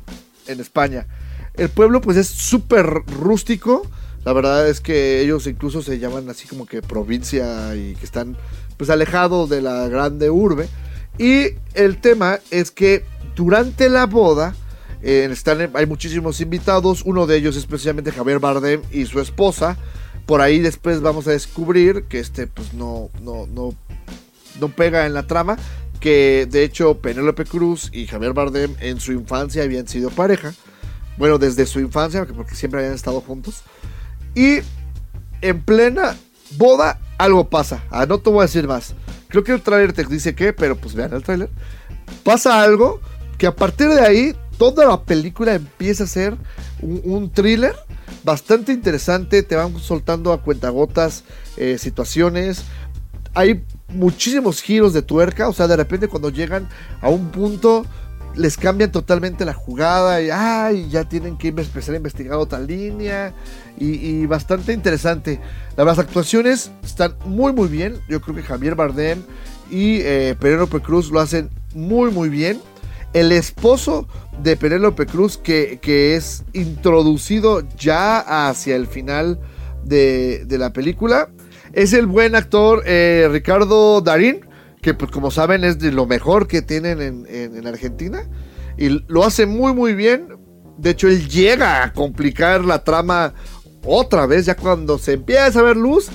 [0.48, 1.08] en España.
[1.56, 3.88] El pueblo pues es súper rústico.
[4.24, 8.38] La verdad es que ellos incluso se llaman así como que provincia y que están
[8.78, 10.68] pues alejados de la grande urbe.
[11.18, 13.04] Y el tema es que
[13.36, 14.54] durante la boda
[15.02, 17.04] están, hay muchísimos invitados.
[17.06, 17.68] Uno de ellos es
[18.12, 19.78] Javier Bardem y su esposa.
[20.26, 23.74] Por ahí después vamos a descubrir que este pues no, no, no,
[24.60, 25.58] no pega en la trama.
[26.00, 30.54] Que de hecho Penélope Cruz y Javier Bardem en su infancia habían sido pareja.
[31.18, 33.64] Bueno, desde su infancia, porque- porque siempre habían estado juntos.
[34.36, 34.60] Y
[35.42, 36.16] en plena
[36.58, 37.84] boda algo pasa.
[37.90, 38.94] Ah, no te voy a decir más.
[39.28, 41.50] Creo que el tráiler te dice qué, pero pues vean el tráiler.
[42.24, 43.02] Pasa algo
[43.38, 46.36] que a partir de ahí toda la película empieza a ser
[46.82, 47.76] un, thriller
[48.24, 49.44] bastante interesante.
[49.44, 51.24] Te van soltando a cuentagotas
[51.58, 52.64] eh, situaciones.
[53.34, 55.48] Hay muchísimos giros de tuerca.
[55.48, 56.68] O sea, de repente cuando llegan
[57.02, 57.86] a un punto
[58.36, 63.34] les cambian totalmente la jugada y ay, ya tienen que empezar a investigar otra línea
[63.80, 65.40] y, y bastante interesante.
[65.76, 68.00] Las actuaciones están muy muy bien.
[68.08, 69.24] Yo creo que Javier Bardem
[69.70, 72.60] y eh, Penélope Cruz lo hacen muy muy bien.
[73.20, 74.08] El esposo
[74.44, 79.40] de Penélope Cruz que, que es introducido ya hacia el final
[79.84, 81.30] de, de la película
[81.74, 84.42] es el buen actor eh, Ricardo Darín
[84.82, 88.24] que pues como saben es de lo mejor que tienen en, en- en Argentina
[88.78, 90.28] y lo hace muy muy bien.
[90.78, 93.34] De hecho él llega a complicar la trama
[93.84, 96.10] otra vez ya cuando se empieza a ver luz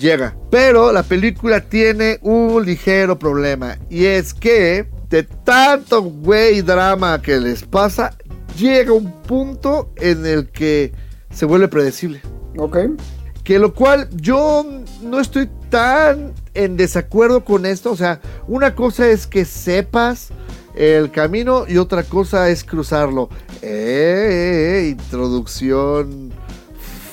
[0.00, 0.36] llega.
[0.50, 7.38] Pero la película tiene un ligero problema y es que de tanto güey drama que
[7.40, 8.16] les pasa
[8.58, 10.92] llega un punto en el que
[11.30, 12.20] se vuelve predecible.
[12.56, 12.78] Ok.
[13.44, 14.66] Que lo cual yo
[15.02, 17.92] no estoy tan en desacuerdo con esto.
[17.92, 20.28] O sea, una cosa es que sepas
[20.74, 23.30] el camino y otra cosa es cruzarlo.
[23.62, 26.30] Eh, eh, introducción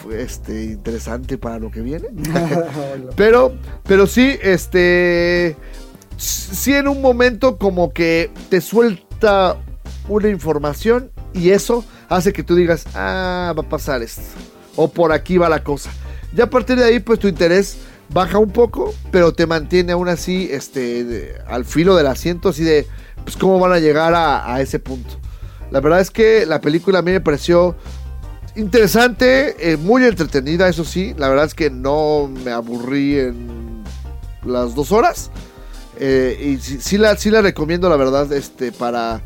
[0.04, 2.08] f- este, interesante para lo que viene.
[3.16, 3.54] pero,
[3.84, 5.56] pero sí, este.
[6.18, 9.58] Sí, en un momento como que te suelta
[10.08, 14.22] una información y eso hace que tú digas, ah, va a pasar esto.
[14.76, 15.92] O por aquí va la cosa.
[16.34, 17.78] Ya a partir de ahí, pues tu interés
[18.10, 22.88] baja un poco, pero te mantiene aún así este, al filo del asiento, así de,
[23.24, 25.16] pues cómo van a llegar a, a ese punto.
[25.72, 27.76] La verdad es que la película a mí me pareció
[28.56, 31.14] interesante, eh, muy entretenida, eso sí.
[31.18, 33.84] La verdad es que no me aburrí en
[34.46, 35.32] las dos horas.
[36.00, 39.22] Eh, y sí, sí la, sí la recomiendo, la verdad, este, para,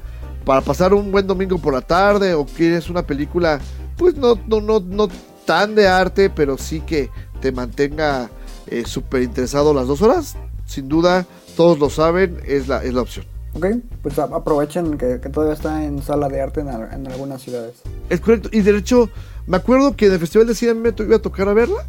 [0.46, 3.60] para pasar un buen domingo por la tarde o quieres una película,
[3.98, 5.08] pues no, no, no, no
[5.46, 7.10] tan de arte, pero sí que
[7.42, 8.30] te mantenga
[8.68, 10.36] eh, súper interesado las dos horas.
[10.68, 11.26] Sin duda,
[11.58, 13.26] todos lo saben, es la, es la opción.
[13.56, 13.66] Ok,
[14.04, 17.78] pues aprovechen que, que todavía está en sala de arte en, al- en algunas ciudades.
[18.10, 18.50] Es correcto.
[18.52, 19.10] Y de hecho,
[19.48, 21.84] me acuerdo que en el Festival de Cine me iba a tocar a verla.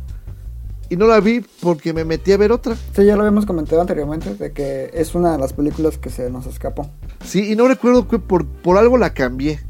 [0.91, 2.75] Y no la vi porque me metí a ver otra.
[2.75, 6.29] Sí, ya lo habíamos comentado anteriormente, de que es una de las películas que se
[6.31, 6.91] nos escapó.
[7.25, 9.61] Sí, y no recuerdo que por, por algo la cambié.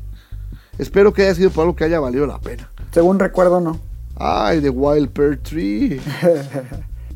[0.78, 2.70] Espero que haya sido por algo que haya valido la pena.
[2.90, 3.78] Según recuerdo, no.
[4.16, 6.00] Ay, The Wild Pear Tree.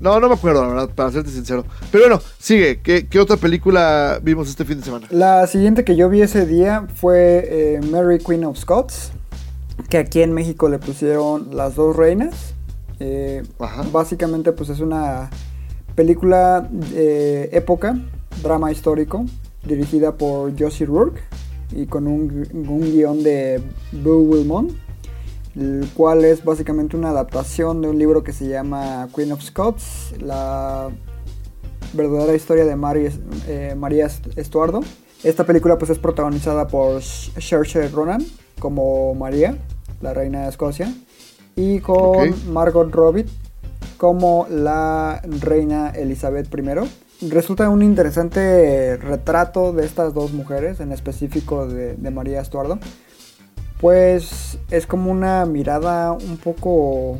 [0.00, 1.64] No, no me acuerdo, la verdad, para serte sincero.
[1.90, 2.80] Pero bueno, sigue.
[2.82, 5.06] ¿Qué, qué otra película vimos este fin de semana?
[5.10, 9.12] La siguiente que yo vi ese día fue eh, Mary Queen of Scots,
[9.88, 12.53] que aquí en México le pusieron Las dos reinas.
[13.06, 13.42] Eh,
[13.92, 15.28] básicamente pues es una
[15.94, 17.98] película de época,
[18.42, 19.26] drama histórico,
[19.62, 21.20] dirigida por Josie Rourke
[21.70, 23.60] y con un, un guion de
[23.92, 24.70] Boo Wilmot,
[25.54, 30.14] el cual es básicamente una adaptación de un libro que se llama Queen of Scots,
[30.20, 30.88] la
[31.92, 33.08] verdadera historia de Mary,
[33.46, 34.80] eh, María Est- Estuardo.
[35.22, 38.24] Esta película pues es protagonizada por Saoirse Ronan
[38.58, 39.58] como María,
[40.00, 40.92] la reina de Escocia,
[41.56, 42.34] y con.
[42.52, 43.26] Margot Robbie
[43.96, 47.28] como la reina Elizabeth I.
[47.30, 52.78] Resulta un interesante retrato de estas dos mujeres, en específico de, de María Estuardo,
[53.80, 57.18] Pues es como una mirada un poco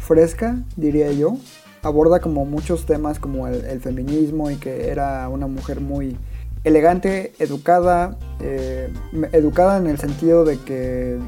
[0.00, 1.36] fresca, diría yo.
[1.82, 6.16] Aborda como muchos temas como el, el feminismo y que era una mujer muy
[6.64, 8.92] elegante, educada, eh,
[9.32, 11.18] educada en el sentido de que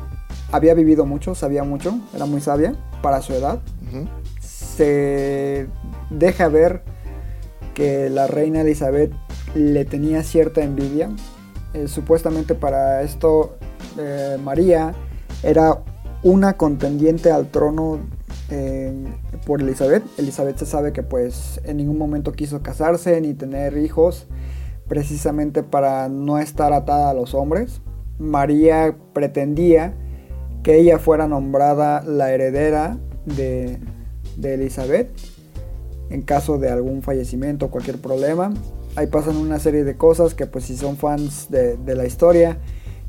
[0.53, 3.61] había vivido mucho, sabía mucho, era muy sabia para su edad.
[4.41, 5.67] Se
[6.11, 6.83] deja ver
[7.75, 9.13] que la reina Elizabeth
[9.55, 11.11] le tenía cierta envidia.
[11.75, 13.57] Eh, supuestamente para esto
[13.99, 14.95] eh, María
[15.43, 15.83] era
[16.23, 18.01] una contendiente al trono
[18.51, 18.93] eh,
[19.47, 20.05] por Elizabeth.
[20.19, 24.27] Elizabeth se sabe que pues en ningún momento quiso casarse ni tener hijos
[24.87, 27.81] precisamente para no estar atada a los hombres.
[28.19, 29.95] María pretendía
[30.63, 33.79] que ella fuera nombrada la heredera de,
[34.37, 35.11] de Elizabeth
[36.11, 38.53] en caso de algún fallecimiento o cualquier problema.
[38.97, 42.59] Ahí pasan una serie de cosas que pues si son fans de, de la historia,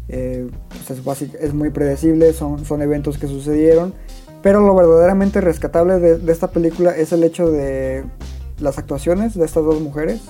[0.07, 0.49] eh,
[0.87, 3.93] pues es, muy predecible, son, son eventos que sucedieron.
[4.41, 8.05] Pero lo verdaderamente rescatable de, de esta película es el hecho de
[8.59, 10.21] las actuaciones de estas dos mujeres.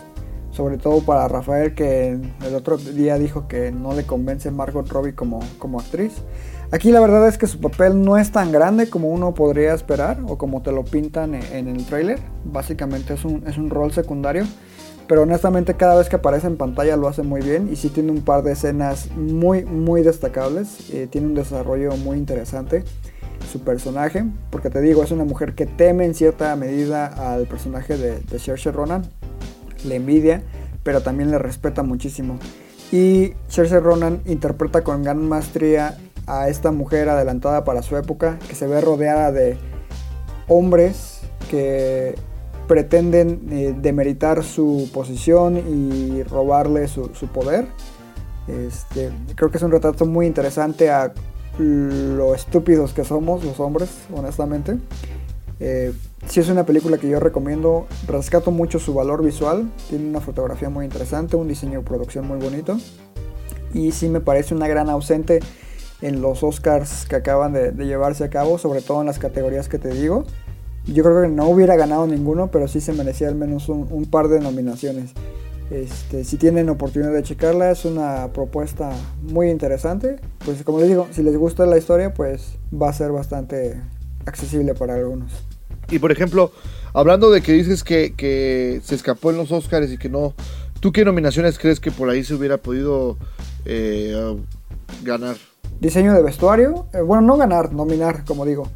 [0.52, 2.10] Sobre todo para Rafael que
[2.46, 6.14] el otro día dijo que no le convence Margot Robbie como, como actriz.
[6.74, 10.18] Aquí la verdad es que su papel no es tan grande como uno podría esperar
[10.28, 12.20] o como te lo pintan en, en el tráiler.
[12.46, 14.44] Básicamente es un, es un rol secundario.
[15.08, 18.12] Pero honestamente cada vez que aparece en pantalla lo hace muy bien y sí tiene
[18.12, 20.90] un par de escenas muy muy destacables.
[20.92, 22.84] Eh, tiene un desarrollo muy interesante
[23.52, 24.26] su personaje.
[24.50, 28.40] Porque te digo, es una mujer que teme en cierta medida al personaje de, de
[28.40, 29.04] Saoirse Ronan.
[29.86, 30.42] Le envidia,
[30.82, 32.40] pero también le respeta muchísimo.
[32.92, 38.56] Y Saoirse Ronan interpreta con gran maestría a esta mujer adelantada para su época, que
[38.56, 39.58] se ve rodeada de
[40.48, 42.16] hombres que
[42.68, 47.68] pretenden eh, demeritar su posición y robarle su, poder.
[48.48, 51.14] Este, creo que es un retrato muy interesante a
[51.60, 54.78] lo estúpidos que somos los hombres, honestamente.
[55.60, 55.94] Eh,
[56.28, 60.70] si es una película que yo recomiendo, rescato mucho su valor visual, tiene una fotografía
[60.70, 62.78] muy interesante, un diseño de producción muy bonito
[63.74, 65.40] y sí me parece una gran ausente
[66.04, 69.70] en los Oscars que acaban de, de llevarse a cabo, sobre todo en las categorías
[69.70, 70.26] que te digo.
[70.86, 74.06] Yo creo que no hubiera ganado ninguno, pero sí se merecía al menos un, un
[74.06, 75.12] par de nominaciones.
[75.72, 80.18] Este, si tienen oportunidad de checarla, es una propuesta muy interesante.
[80.44, 83.82] Pues como les digo, si les gusta la historia, pues va a ser bastante
[84.26, 85.32] accesible para algunos.
[85.90, 86.52] Y por ejemplo,
[86.94, 90.34] hablando de que dices que, que se escapó en los Oscars y que no.
[90.82, 93.18] ¿Tú qué nominaciones crees que por ahí se hubiera podido
[93.64, 94.36] eh,
[95.02, 95.38] ganar?
[95.80, 98.68] Diseño de vestuario, eh, bueno, no ganar, nominar, como digo.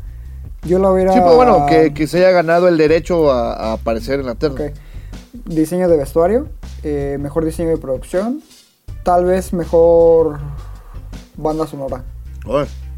[0.64, 1.14] Yo lo hubiera.
[1.14, 4.36] Sí, pues bueno, que, que se haya ganado el derecho a, a aparecer en la
[4.36, 4.66] terna.
[4.66, 4.72] Ok.
[5.46, 6.50] Diseño de vestuario,
[6.84, 8.42] eh, mejor diseño de producción,
[9.04, 10.40] tal vez mejor
[11.38, 12.04] banda sonora.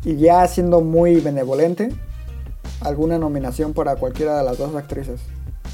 [0.03, 1.89] Y ya siendo muy benevolente,
[2.81, 5.19] alguna nominación para cualquiera de las dos actrices.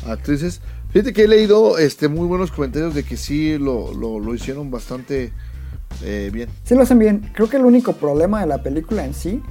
[0.07, 0.59] actrices.
[0.89, 4.71] Fíjate que he leído este, muy buenos comentarios de que sí lo, lo, lo hicieron
[4.71, 5.31] bastante
[6.03, 6.49] eh, bien.
[6.63, 7.29] Sí lo hacen bien.
[7.33, 9.41] Creo que el único problema de la película en sí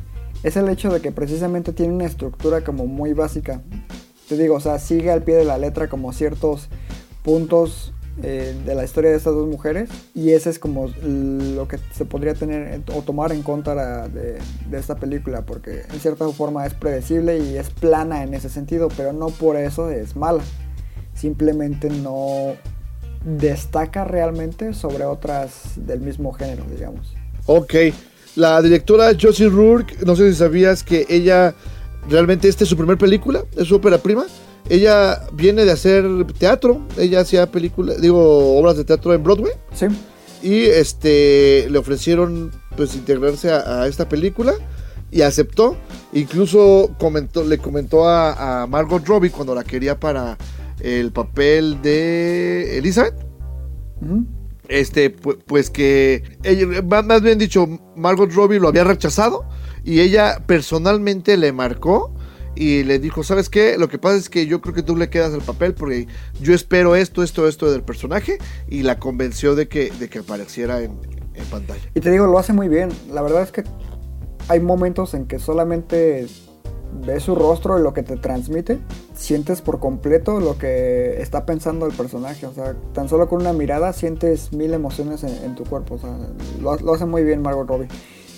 [0.42, 3.62] es el hecho de que precisamente tiene una estructura como muy básica.
[4.28, 6.68] Te digo, o sea, sigue al pie de la letra como ciertos
[7.22, 11.78] puntos eh, de la historia de estas dos mujeres y ese es como lo que
[11.92, 14.38] se podría tener o tomar en contra de,
[14.70, 18.87] de esta película porque en cierta forma es predecible y es plana en ese sentido,
[18.96, 20.44] pero no por eso es mala.
[21.14, 22.54] Simplemente no
[23.24, 27.14] destaca realmente sobre otras del mismo género, digamos.
[27.46, 27.74] Ok.
[28.37, 31.54] La directora Josie Rourke, no sé si sabías que ella
[32.08, 34.26] realmente esta es su primer película, es su ópera prima.
[34.68, 36.04] Ella viene de hacer
[36.38, 39.52] teatro, ella hacía películas, digo, obras de teatro en Broadway.
[39.74, 39.87] Sí.
[40.42, 44.54] Y este le ofrecieron pues integrarse a, a esta película
[45.10, 45.76] y aceptó.
[46.12, 50.37] Incluso comentó, le comentó a, a Margot Robbie cuando la quería para
[50.84, 53.14] el papel de Elizabeth.
[54.68, 57.66] Este, pu- pues, que ella, más bien dicho,
[57.96, 59.44] Margot Robbie lo había rechazado
[59.82, 62.14] y ella personalmente le marcó
[62.54, 63.76] y le dijo, ¿sabes qué?
[63.78, 66.06] Lo que pasa es que yo creo que tú le quedas el papel porque
[66.40, 70.80] yo espero esto, esto, esto del personaje y la convenció de que, de que apareciera
[70.82, 70.92] en,
[71.35, 71.82] en pantalla.
[71.94, 72.90] Y te digo, lo hace muy bien.
[73.10, 73.64] La verdad es que
[74.48, 76.26] hay momentos en que solamente
[77.06, 78.78] ves su rostro y lo que te transmite,
[79.14, 82.46] sientes por completo lo que está pensando el personaje.
[82.46, 85.96] O sea, tan solo con una mirada sientes mil emociones en, en tu cuerpo.
[85.96, 86.16] O sea,
[86.60, 87.88] lo, lo hace muy bien Margot Robbie.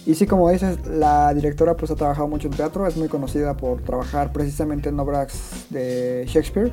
[0.06, 3.56] Y sí, como dices, la directora pues ha trabajado mucho en teatro, es muy conocida
[3.56, 6.72] por trabajar precisamente en obras de Shakespeare.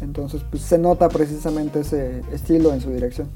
[0.00, 3.28] Entonces, pues se nota precisamente ese estilo en su dirección.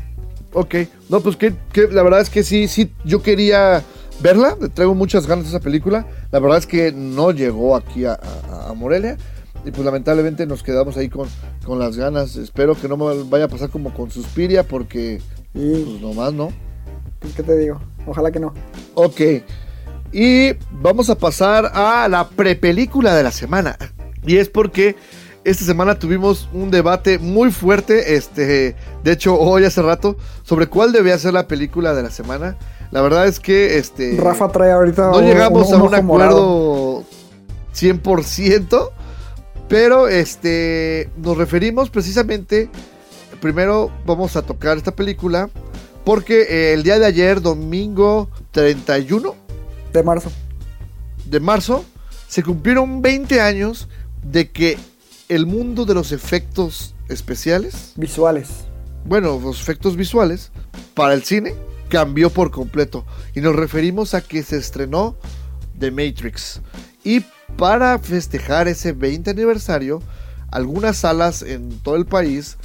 [0.54, 0.76] Ok,
[1.10, 3.82] no, pues que, que la verdad es que sí, sí, yo quería
[4.20, 6.06] verla, le traigo muchas ganas de esa película.
[6.30, 8.12] La verdad es que no llegó aquí a,
[8.50, 9.16] a- a Morelia.
[9.64, 11.28] Y pues lamentablemente nos quedamos ahí con,
[11.64, 12.36] con las ganas.
[12.36, 15.20] Espero que no me vaya a pasar como con Suspiria porque
[15.54, 16.52] Y, pues nomás no.
[17.18, 17.80] pues, ¿qué te digo?
[18.06, 18.54] Ojalá que no.
[18.94, 19.20] Ok.
[20.12, 23.76] Y vamos a pasar a la prepelícula de la semana.
[24.24, 24.96] Y es porque
[25.44, 28.14] esta semana tuvimos un debate muy fuerte.
[28.14, 32.56] Este, de hecho, hoy hace rato, sobre cuál debía ser la película de la semana.
[32.90, 34.16] La verdad es que este.
[34.18, 36.36] Rafa trae ahorita no un- llegamos un- a un ojo morado.
[37.00, 37.04] acuerdo
[37.74, 38.90] 100%,
[39.68, 42.70] pero este nos referimos precisamente
[43.40, 45.48] primero vamos a tocar esta película
[46.04, 49.34] porque eh, el día de ayer, domingo 31
[49.92, 50.30] De marzo.
[51.26, 51.84] de marzo,
[52.26, 53.88] se cumplieron 20 años
[54.22, 54.78] de que
[55.28, 58.48] el mundo de los efectos especiales, Visuales.
[59.04, 60.50] bueno, los efectos visuales
[60.94, 61.54] para el cine
[61.88, 63.04] cambió por completo.
[63.34, 65.16] Y nos referimos a que se estrenó
[65.78, 66.60] The Matrix.
[67.04, 67.24] Y
[67.56, 70.02] para festejar ese 20 aniversario,
[70.50, 72.56] algunas salas en todo el país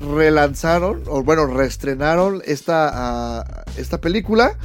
[0.00, 4.56] relanzaron, o bueno, reestrenaron esta, ah, esta película.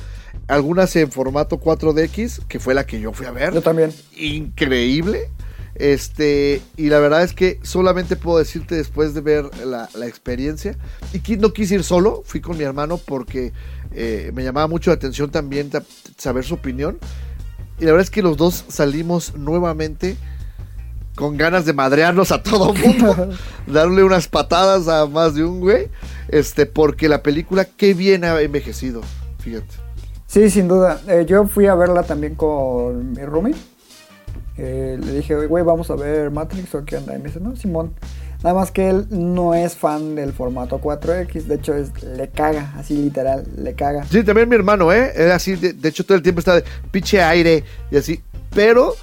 [0.47, 3.91] Algunas en formato 4DX, que fue la que yo fui a ver Yo también.
[4.15, 5.29] increíble.
[5.75, 10.77] Este, y la verdad es que solamente puedo decirte después de ver la, la experiencia.
[11.13, 13.51] Y no quise ir solo, fui con mi hermano porque
[13.91, 15.83] eh, me llamaba mucho la atención también ta-
[16.17, 16.97] saber su opinión.
[17.79, 20.15] Y la verdad es que los dos salimos nuevamente
[21.15, 23.29] con ganas de madrearnos a todo mundo,
[23.67, 25.89] darle unas patadas a más de un güey.
[26.29, 29.01] Este, porque la película, qué bien ha envejecido,
[29.39, 29.75] fíjate.
[30.27, 31.01] Sí, sin duda.
[31.07, 33.55] Eh, yo fui a verla también con mi roomie.
[34.57, 37.15] Eh, le dije, "Oye, güey, vamos a ver Matrix o qué onda.
[37.15, 37.93] Y me dice, no, Simón.
[38.43, 41.43] Nada más que él no es fan del formato 4X.
[41.45, 44.05] De hecho, es, le caga, así literal, le caga.
[44.05, 45.11] Sí, también mi hermano, ¿eh?
[45.15, 48.21] Era así, de, de hecho todo el tiempo está de pinche aire y así.
[48.53, 48.93] Pero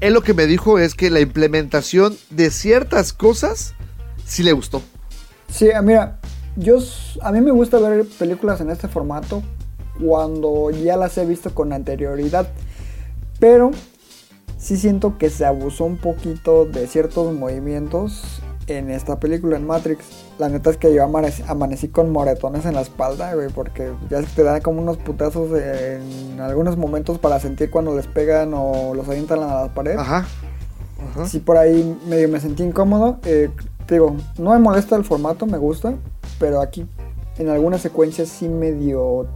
[0.00, 3.74] él lo que me dijo es que la implementación de ciertas cosas
[4.24, 4.82] sí le gustó.
[5.48, 6.18] Sí, ah, mira,
[6.56, 6.78] yo
[7.22, 9.42] a mí me gusta ver películas en este formato
[10.04, 12.48] cuando ya las he visto con anterioridad,
[13.38, 13.70] pero
[14.66, 20.04] sí siento que se abusó un poquito de ciertos movimientos en esta película en Matrix.
[20.40, 24.42] La neta es que yo amanecí con moretones en la espalda, güey, porque ya te
[24.42, 29.38] dan como unos putazos en algunos momentos para sentir cuando les pegan o los avientan
[29.38, 29.96] a la pared.
[29.96, 30.26] Ajá.
[31.10, 31.28] Ajá.
[31.28, 33.20] Sí, por ahí medio me sentí incómodo.
[33.24, 33.50] Eh,
[33.86, 35.94] te digo, no me molesta el formato, me gusta,
[36.40, 36.88] pero aquí
[37.38, 39.28] en algunas secuencias sí medio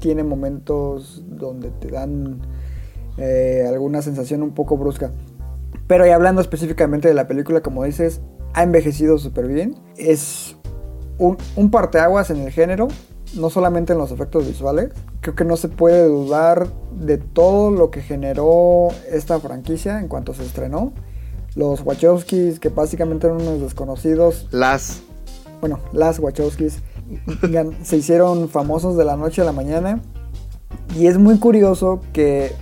[0.00, 2.40] tiene momentos donde te dan
[3.18, 5.12] eh, alguna sensación un poco brusca.
[5.86, 8.20] Pero ya hablando específicamente de la película, como dices,
[8.54, 9.76] ha envejecido súper bien.
[9.96, 10.56] Es
[11.18, 12.88] un, un parteaguas en el género,
[13.36, 14.90] no solamente en los efectos visuales.
[15.20, 20.34] Creo que no se puede dudar de todo lo que generó esta franquicia en cuanto
[20.34, 20.92] se estrenó.
[21.54, 25.02] Los Wachowskis, que básicamente eran unos desconocidos, Las.
[25.60, 26.78] bueno, las Wachowskis,
[27.82, 30.00] se hicieron famosos de la noche a la mañana.
[30.96, 32.52] Y es muy curioso que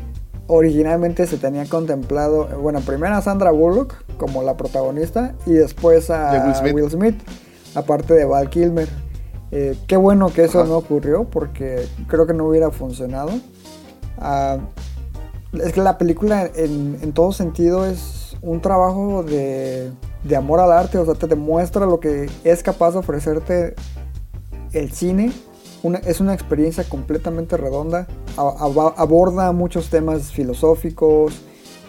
[0.53, 6.33] originalmente se tenía contemplado, bueno, primero a Sandra Bullock como la protagonista y después a
[6.33, 6.75] De Will Smith.
[6.75, 7.15] Will Smith,
[7.77, 8.89] aparte de Val Kilmer.
[9.53, 10.69] Eh, qué bueno que eso Ajá.
[10.69, 13.31] no ocurrió porque creo que no hubiera funcionado.
[14.19, 14.59] Ah,
[15.53, 19.93] es que la película en, en todo sentido es un trabajo de,
[20.25, 23.75] de amor al arte, o sea, te demuestra lo que es capaz de ofrecerte
[24.73, 25.33] el cine.
[25.83, 28.07] Una- es una experiencia completamente redonda,
[28.37, 31.35] a- aba- aborda muchos temas filosóficos,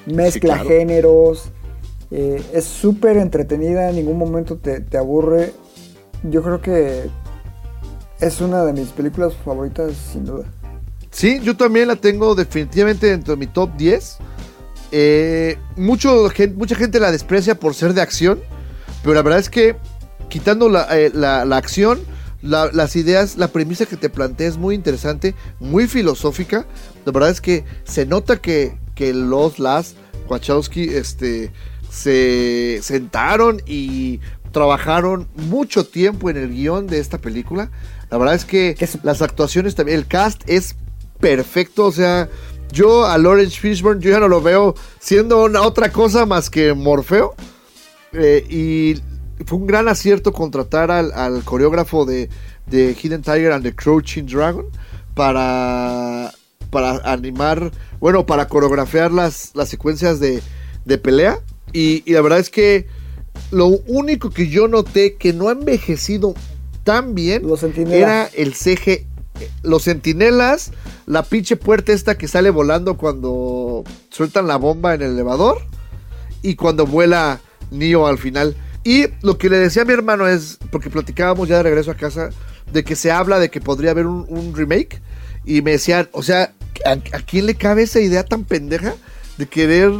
[0.05, 0.69] mezcla claro.
[0.69, 1.49] géneros,
[2.09, 5.53] eh, es súper entretenida, en ningún momento te, te aburre.
[6.23, 7.09] Yo creo que
[8.19, 10.45] es una de mis películas favoritas, sin duda.
[11.09, 14.17] Sí, yo también la tengo definitivamente dentro de mi top 10.
[14.93, 18.39] Eh, mucho, gen- mucha gente la desprecia por ser de acción,
[19.03, 19.75] pero la verdad es que
[20.29, 21.99] quitando la, eh, la- la acción,
[22.41, 26.65] la- las ideas, la premisa que te plantea es muy interesante, muy filosófica.
[27.05, 29.95] La verdad es que se nota que, que los, las
[30.27, 31.51] Wachowski este,
[31.89, 34.19] se sentaron y
[34.51, 37.69] trabajaron mucho tiempo en el guion de esta película.
[38.09, 40.75] La verdad es que las actuaciones también, el cast es
[41.19, 42.29] perfecto, o sea,
[42.71, 46.73] yo a Lawrence Fishburne yo ya no lo veo siendo una otra cosa más que
[46.73, 47.35] Morfeo.
[48.13, 49.01] Eh, y
[49.45, 52.29] fue un gran acierto contratar al, al coreógrafo de,
[52.67, 54.65] de Hidden Tiger and the Crouching Dragon
[55.13, 56.31] para,
[56.69, 60.41] para animar, bueno, para coreografiar las, las secuencias de,
[60.85, 61.39] de pelea.
[61.73, 62.87] Y, y la verdad es que
[63.51, 66.33] lo único que yo noté que no ha envejecido
[66.83, 69.05] tan bien Los era el CG.
[69.63, 70.71] los sentinelas,
[71.05, 75.59] la pinche puerta esta que sale volando cuando sueltan la bomba en el elevador
[76.41, 77.39] y cuando vuela
[77.71, 78.55] Neo al final.
[78.83, 81.95] Y lo que le decía a mi hermano es, porque platicábamos ya de regreso a
[81.95, 82.29] casa,
[82.71, 85.01] de que se habla de que podría haber un, un remake.
[85.45, 86.53] Y me decían, o sea,
[86.85, 88.95] ¿a, a quién le cabe esa idea tan pendeja
[89.37, 89.91] de querer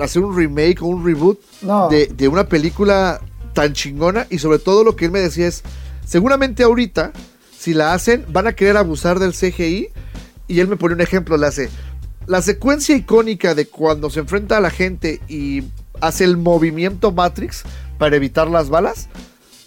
[0.00, 1.88] hacer un remake o un reboot No.
[1.88, 3.20] de, de una película
[3.52, 4.26] tan chingona?
[4.30, 5.62] Y sobre todo lo que él me decía es,
[6.04, 7.12] seguramente ahorita,
[7.56, 9.88] si la hacen, van a querer abusar del CGI.
[10.48, 11.68] Y él me pone un ejemplo, le hace,
[12.26, 15.62] la secuencia icónica de cuando se enfrenta a la gente y
[16.00, 17.62] hace el movimiento Matrix
[18.00, 19.08] para evitar las balas,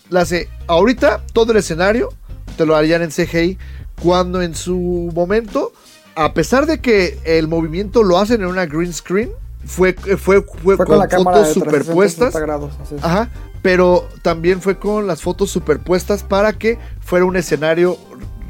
[0.09, 2.09] la hace ahorita todo el escenario
[2.57, 3.59] te lo harían en CGI
[4.01, 5.71] cuando en su momento
[6.15, 9.31] a pesar de que el movimiento lo hacen en una green screen
[9.65, 12.73] fue fue fue, Fue con, con la fotos superpuestas 360 grados.
[13.03, 13.29] Ajá,
[13.61, 17.97] pero también fue con las fotos superpuestas para que fuera un escenario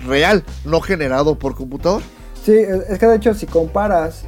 [0.08, 2.02] real, no generado por computador.
[2.42, 4.24] Sí, es que de hecho si comparas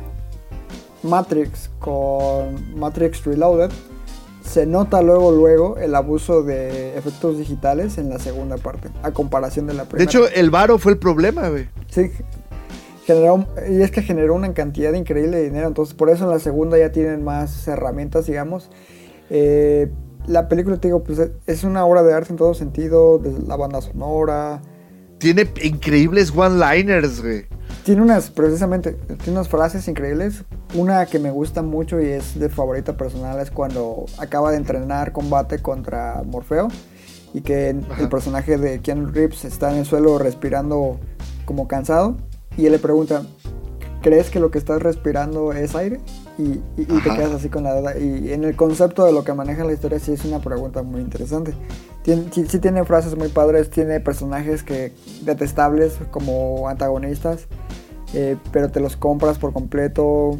[1.01, 3.71] Matrix con Matrix Reloaded,
[4.45, 9.67] se nota luego luego el abuso de efectos digitales en la segunda parte, a comparación
[9.67, 10.03] de la De primera.
[10.03, 11.67] hecho, el varo fue el problema, güey.
[11.89, 12.11] sí,
[13.05, 16.39] generó, y es que generó una cantidad increíble de dinero, entonces por eso en la
[16.39, 18.69] segunda ya tienen más herramientas, digamos.
[19.29, 19.91] Eh,
[20.27, 23.55] la película, te digo, pues es una obra de arte en todo sentido, desde la
[23.55, 24.61] banda sonora,
[25.19, 27.45] Tiene increíbles one-liners, güey.
[27.85, 30.43] Tiene unas, precisamente, tiene unas frases increíbles.
[30.73, 35.11] Una que me gusta mucho y es de favorita personal es cuando acaba de entrenar
[35.11, 36.69] combate contra Morfeo
[37.35, 40.99] y que el personaje de Keanu Reeves está en el suelo respirando
[41.45, 42.17] como cansado
[42.57, 43.21] y él le pregunta,
[44.01, 45.99] ¿crees que lo que estás respirando es aire?
[46.37, 47.97] Y, y- y te quedas así con la duda.
[47.97, 50.99] Y en el concepto de lo que maneja la historia sí es una pregunta muy
[51.01, 51.53] interesante.
[52.03, 54.91] Tiene, sí, sí tiene frases muy padres, tiene personajes que
[55.23, 57.47] detestables como antagonistas,
[58.13, 60.03] eh, pero te los compras por completo.
[60.05, 60.37] O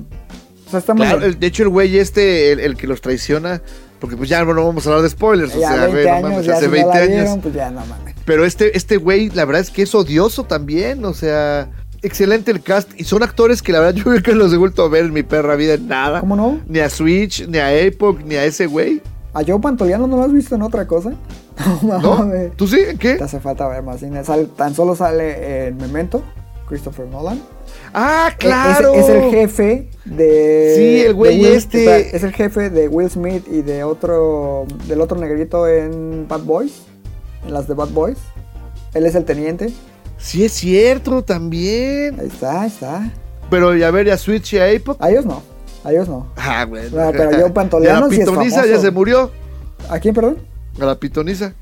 [0.70, 3.62] sea, está Claro, el- de hecho, el güey este, el, el que los traiciona,
[4.00, 6.12] porque pues ya no vamos a hablar de spoilers, o ya sea, 20 güey, no
[6.16, 7.10] años, mames, ya hace si 20 no la años.
[7.16, 8.16] vieron, pues ya no mames.
[8.26, 11.70] Pero este, este güey, la verdad es que es odioso también, o sea,
[12.06, 12.90] excelente el cast.
[13.00, 15.14] Y son actores que la verdad yo creo que los he vuelto a ver en
[15.14, 16.20] mi perra vida en nada.
[16.22, 16.60] ¿Cómo no?
[16.68, 19.02] Ni a Switch, ni a Epoch, ni a ese güey.
[19.34, 21.12] ¿A Joe Pantoliano no lo has visto en otra cosa?
[21.82, 22.32] No, ¿No?
[22.56, 22.80] ¿Tú sí?
[22.90, 23.16] ¿En qué?
[23.16, 24.24] Te hace falta ver más cine.
[24.24, 26.22] Sal- tan solo sale en Memento,
[26.68, 27.42] Christopher Nolan.
[27.94, 28.94] Ah, Es- claro.
[28.94, 30.74] Es, el jefe de.
[30.76, 32.16] Sí, el güey Will- este.
[32.16, 34.66] Es el jefe de Will Smith y de otro.
[34.88, 36.82] Del otro negrito en Bad Boys.
[37.48, 38.18] En las de Bad Boys.
[38.94, 39.72] Él es el teniente.
[40.26, 42.20] Sí es cierto también.
[42.20, 43.12] Ahí está, ahí está.
[43.52, 44.98] Pero ya ver, ya Switch y a Epoch.
[45.00, 45.44] A ellos no.
[45.84, 46.32] A ellos no.
[46.36, 46.90] Ah, güey.
[46.90, 49.30] No, pero Joe Pantoliano Y a la sí es pitoniza ya se murió.
[49.88, 50.40] ¿A quién, perdón?
[50.82, 51.54] A la pitoniza.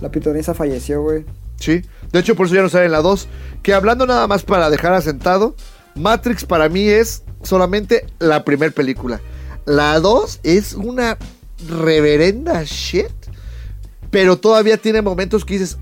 [0.00, 1.26] La pitonisa falleció, güey.
[1.56, 1.82] Sí.
[2.10, 3.28] De hecho, por eso ya no sale en la 2.
[3.62, 5.54] Que hablando nada más para dejar asentado,
[5.94, 9.20] Matrix para mí es solamente la primera película.
[9.66, 11.18] La 2 es una
[11.68, 13.12] reverenda shit.
[14.10, 15.76] Pero todavía tiene momentos que dices,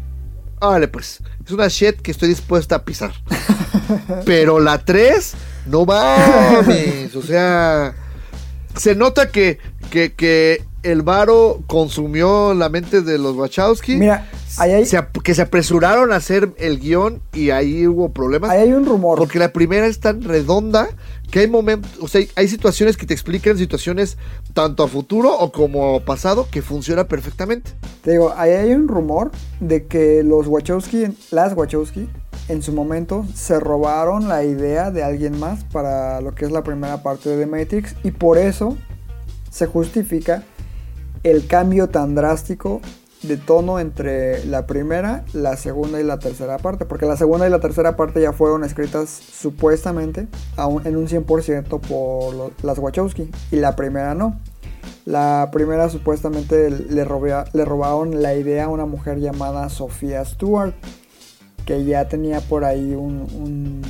[0.60, 3.12] vale, pues, es una shit que estoy dispuesta a pisar.
[4.24, 5.34] pero la 3,
[5.66, 7.14] no mames.
[7.14, 7.94] O sea,
[8.76, 9.58] se nota que,
[9.90, 13.96] que, que el varo consumió la mente de los Wachowski.
[13.96, 14.28] Mira,
[14.58, 18.50] ahí hay, Se que se apresuraron a hacer el guion y ahí hubo problemas.
[18.50, 19.18] ahí hay un rumor.
[19.18, 20.88] Porque la primera es tan redonda
[21.34, 24.18] que hay momentos, o sea, hay situaciones que te explican situaciones
[24.52, 27.72] tanto a futuro o como pasado que funciona perfectamente.
[28.04, 32.08] Te digo, ahí hay un rumor de que los Wachowski, las Wachowski,
[32.46, 36.62] en su momento se robaron la idea de alguien más para lo que es la
[36.62, 38.76] primera parte de The Matrix y por eso
[39.50, 40.44] se justifica
[41.24, 42.80] el cambio tan drástico
[43.26, 47.50] de tono entre la primera, la segunda y la tercera parte, porque la segunda y
[47.50, 53.56] la tercera parte ya fueron escritas supuestamente un- en un 100% por las Wachowski y
[53.56, 54.38] la primera no.
[55.06, 57.04] La primera supuestamente le,
[57.52, 60.72] le robaron la idea a una mujer llamada Sofía Stewart,
[61.66, 63.82] que ya tenía por ahí un, un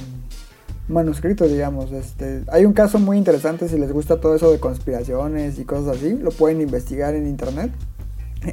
[0.88, 1.90] manuscrito, digamos.
[1.92, 5.96] Este, hay un caso muy interesante, si les gusta todo eso de conspiraciones y cosas
[5.96, 7.70] así, lo pueden investigar en internet.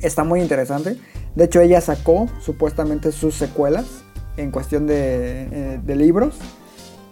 [0.01, 0.97] Está muy interesante.
[1.35, 3.85] De hecho, ella sacó supuestamente sus secuelas
[4.37, 6.35] en cuestión de, eh, de libros.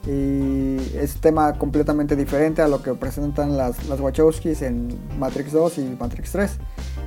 [0.07, 5.77] Y es tema completamente diferente a lo que presentan las, las Wachowskis en Matrix 2
[5.79, 6.51] y Matrix 3.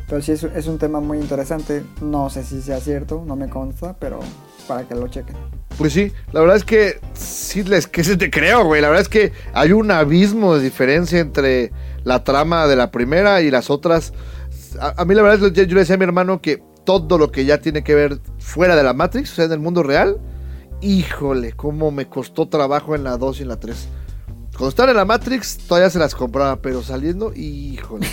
[0.08, 1.82] Pero sí es, es un tema muy interesante.
[2.02, 4.20] No sé si sea cierto, no me consta, pero
[4.68, 5.36] para que lo chequen.
[5.78, 8.82] Pues sí, la verdad es que sí les que se te creo, güey.
[8.82, 11.72] La verdad es que hay un abismo de diferencia entre
[12.04, 14.12] la trama de la primera y las otras.
[14.80, 17.18] A, a mí la verdad es que yo le decía a mi hermano que todo
[17.18, 19.82] lo que ya tiene que ver fuera de la Matrix, o sea, en el mundo
[19.82, 20.18] real,
[20.80, 23.88] híjole, cómo me costó trabajo en la 2 y en la 3.
[24.52, 28.06] Cuando están en la Matrix, todavía se las compraba, pero saliendo, híjole.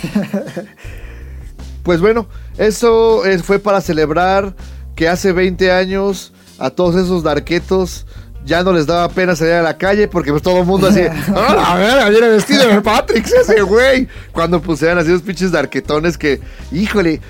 [1.82, 4.54] pues bueno, eso eh, fue para celebrar
[4.94, 8.06] que hace 20 años a todos esos darquetos
[8.44, 11.00] ya no les daba pena salir a la calle porque pues todo el mundo así,
[11.34, 14.08] ¡ah, a ver, viene vestido de Matrix ese güey!
[14.32, 16.40] Cuando pusieran así los pinches darquetones que,
[16.72, 17.20] híjole,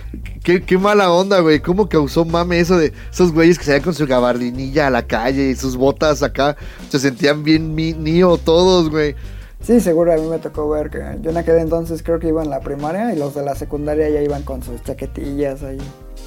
[0.43, 3.95] qué, qué mala onda, güey, cómo causó mame eso de esos güeyes que salían con
[3.95, 6.57] su gabardinilla a la calle y sus botas acá,
[6.89, 9.15] se sentían bien mío todos, güey.
[9.63, 12.43] Sí, seguro a mí me tocó ver que yo en aquel entonces creo que iba
[12.43, 15.79] en la primaria y los de la secundaria ya iban con sus chaquetillas ahí.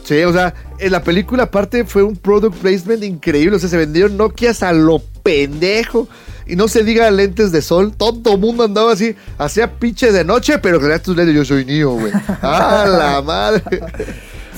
[0.04, 3.56] Sí, o sea, en la película aparte fue un product placement increíble.
[3.56, 6.08] O sea, se vendieron Nokias a lo pendejo.
[6.46, 7.94] Y no se diga lentes de sol.
[7.96, 9.16] Todo mundo andaba así.
[9.38, 11.36] Hacía pinche de noche, pero que tus lentes.
[11.36, 12.12] Yo soy niño, güey.
[12.42, 13.64] ¡Ah, la madre!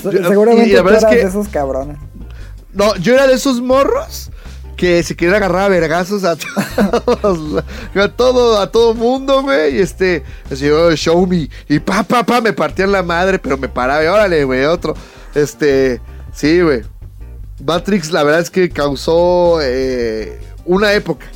[0.02, 1.96] Seguramente y, la verdad es que, de esos cabrones.
[2.72, 4.30] No, yo era de esos morros
[4.76, 6.36] que se querían agarrar a vergazos a
[7.00, 9.76] todos, a todo, a todo mundo, güey.
[9.76, 11.48] Y este, así, oh, show me.
[11.68, 14.94] Y pa, pa, pa, me partían la madre, pero me paraba y órale, güey, otro.
[15.36, 16.00] Este,
[16.32, 16.80] sí, güey.
[17.62, 21.26] Matrix, la verdad es que causó eh, una época.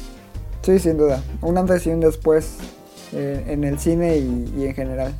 [0.62, 1.22] Sí, sin duda.
[1.42, 2.56] Un antes y un después
[3.12, 5.14] eh, en el cine y, en general.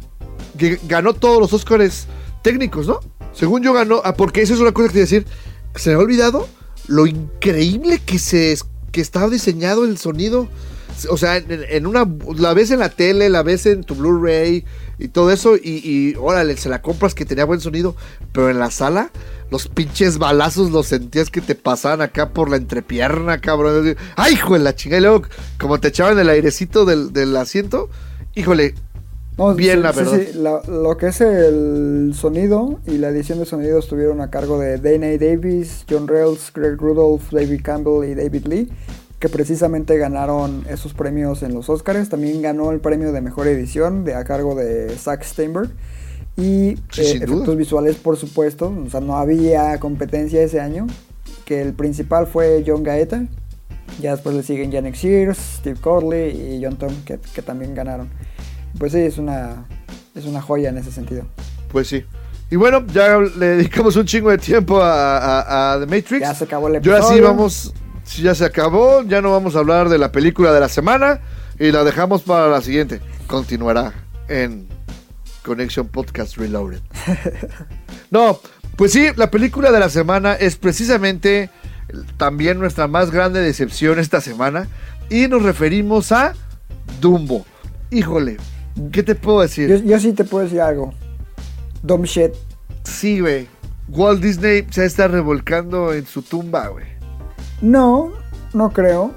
[0.88, 2.06] ganó todos los Oscars
[2.42, 3.00] técnicos, ¿no?
[3.34, 4.00] Según yo ganó.
[4.02, 5.26] Ah, porque eso es una cosa que te decir.
[5.74, 6.48] Se me ha olvidado
[6.86, 8.56] lo increíble que se
[8.92, 10.48] que estaba diseñado el sonido.
[11.08, 12.06] O sea, en, una.
[12.36, 14.64] La ves en la tele, la ves en tu Blu-ray,
[14.98, 17.96] y todo eso, y, y órale, se la compras que tenía buen sonido,
[18.32, 19.10] pero en la sala,
[19.50, 23.96] los pinches balazos los sentías que te pasaban acá por la entrepierna, cabrón.
[24.16, 25.00] ¡Ay, hijo de la chingada!
[25.00, 25.22] Y luego,
[25.58, 27.88] como te echaban el airecito del, asiento,
[28.34, 28.74] híjole,
[29.56, 30.20] bien la verdad.
[30.20, 34.78] Sí, lo que es el sonido y la edición de sonido estuvieron a cargo de
[34.78, 38.68] Dana Davis, John Rails, Greg Rudolph, David Campbell y David Lee
[39.20, 42.08] que precisamente ganaron esos premios en los Oscars.
[42.08, 45.70] También ganó el premio de mejor edición de, a cargo de Zack Steinberg.
[46.38, 48.74] Y eh, efectos visuales, por supuesto.
[48.84, 50.86] O sea, no había competencia ese año.
[51.44, 53.26] Que el principal fue John Gaeta.
[54.00, 58.08] Ya después le siguen Janek Sears, Steve Corley y John Tom, que, también ganaron.
[58.78, 59.66] Pues sí, es una,
[60.14, 61.24] es una joya en ese sentido.
[61.70, 62.04] Pues sí.
[62.50, 66.20] Y bueno, ya le dedicamos un chingo de tiempo a, The Matrix.
[66.20, 67.00] Ya se acabó el episodio.
[67.00, 67.74] Yo así vamos
[68.10, 71.20] si ya se acabó, ya no vamos a hablar de la película de la semana
[71.60, 73.00] y la dejamos para la siguiente.
[73.28, 73.94] Continuará
[74.28, 74.66] en
[75.44, 76.80] Connection Podcast Reloaded.
[78.10, 78.40] no,
[78.74, 81.50] pues sí, la película de la semana es precisamente
[82.16, 84.66] también nuestra más grande decepción esta semana
[85.08, 86.34] y nos referimos a
[87.00, 87.46] Dumbo.
[87.92, 88.38] Híjole,
[88.90, 89.84] ¿qué te puedo decir?
[89.84, 90.92] Yo, sí te puedo decir algo.
[91.84, 92.32] Dumb shit.
[92.82, 93.46] Sí, güey.
[93.86, 96.89] Walt Disney se está revolcando en su tumba, güey.
[97.60, 98.12] No,
[98.52, 99.12] no creo.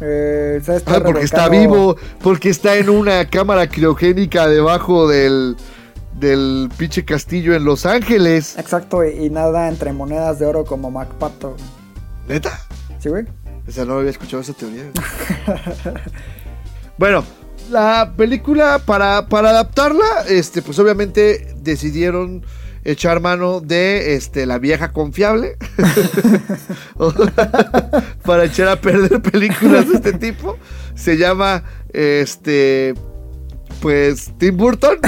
[0.00, 5.56] Eh, ah, porque está vivo, porque está en una cámara criogénica debajo del,
[6.18, 8.58] del pinche castillo en Los Ángeles.
[8.58, 11.56] Exacto, y, nada entre monedas de oro como MacPato.
[12.26, 12.58] ¿Neta?
[12.98, 13.26] Sí, güey.
[13.66, 14.90] O sea, no había escuchado esa teoría.
[16.98, 17.22] bueno,
[17.70, 22.44] la película, para, para adaptarla, este, pues obviamente decidieron
[22.84, 25.56] echar mano de este, la vieja confiable
[28.24, 30.58] para echar a perder películas de este tipo.
[30.94, 32.94] Se llama este
[33.82, 34.96] pues Tim Burton.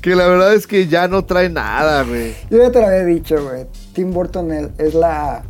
[0.00, 2.34] que la verdad es que ya no trae nada, güey.
[2.50, 3.66] Yo ya te lo había dicho, güey.
[3.92, 5.42] Tim Burton es, la,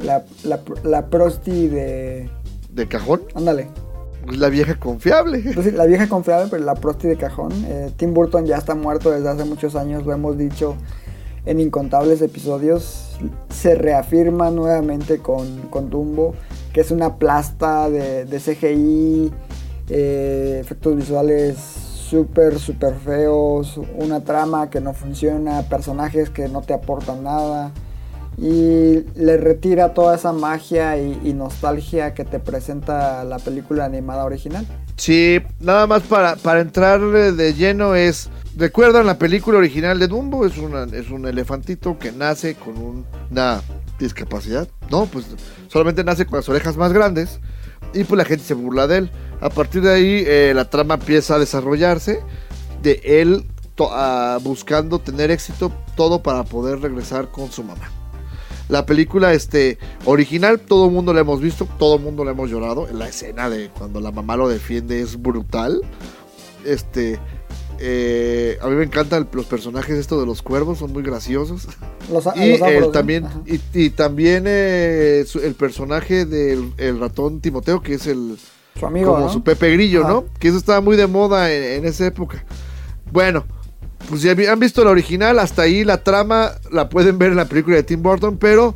[0.00, 2.28] la, la, la prosti de...
[2.70, 3.22] ¿De cajón?
[3.34, 3.68] Ándale.
[4.30, 5.42] La vieja confiable.
[5.54, 7.52] Pues la vieja confiable, pero la prosti de cajón.
[7.66, 10.76] Eh, Tim Burton ya está muerto desde hace muchos años, lo hemos dicho
[11.44, 13.18] en incontables episodios.
[13.50, 16.34] Se reafirma nuevamente con, con Dumbo,
[16.72, 19.32] que es una plasta de, CGI,
[19.88, 26.74] eh, efectos visuales súper, súper feos, una trama que no funciona, personajes que no te
[26.74, 27.72] aportan nada
[28.38, 34.66] y le retira toda esa magia y, nostalgia que te presenta la película animada original.
[34.96, 38.30] Sí, nada más para, para entrar de lleno es...
[38.56, 40.44] ¿Recuerdan la película original de Dumbo?
[40.44, 43.62] Es, una, es un elefantito que nace con una
[43.98, 44.68] discapacidad.
[44.90, 45.26] No, pues
[45.68, 47.40] solamente nace con las orejas más grandes
[47.94, 49.10] y pues la gente se burla de él.
[49.40, 52.20] A partir de ahí eh, la trama empieza a desarrollarse
[52.82, 53.46] de él
[53.80, 58.01] ah, buscando tener éxito todo para poder regresar con su mamá.
[58.68, 62.48] La película este, original, todo el mundo la hemos visto, todo el mundo la hemos
[62.50, 62.86] llorado.
[62.92, 65.82] La escena de cuando la mamá lo defiende es brutal.
[66.64, 67.18] Este,
[67.84, 71.66] Eh, a mí me encantan los personajes estos de los cuervos, son muy graciosos.
[72.12, 77.82] Los, Y los también, y, y también eh, su- el personaje del el ratón Timoteo,
[77.82, 78.36] que es el
[78.78, 79.32] Su amigo, como ¿no?
[79.32, 80.12] su Pepe Grillo, Ajá.
[80.12, 80.24] ¿no?
[80.38, 82.44] Que eso estaba muy de moda en, en esa época.
[83.10, 83.46] Bueno,
[84.08, 87.46] pues ya han visto la original, hasta ahí la trama la pueden ver en la
[87.46, 88.74] película de Tim Burton, pero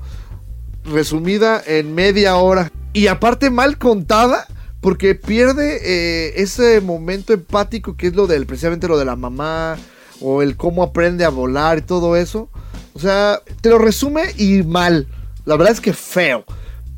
[0.84, 2.72] resumida en media hora.
[2.92, 4.46] Y aparte mal contada,
[4.80, 9.76] porque pierde eh, ese momento empático que es lo del, precisamente lo de la mamá,
[10.20, 12.48] o el cómo aprende a volar y todo eso.
[12.94, 15.06] O sea, te lo resume y mal.
[15.44, 16.44] La verdad es que feo.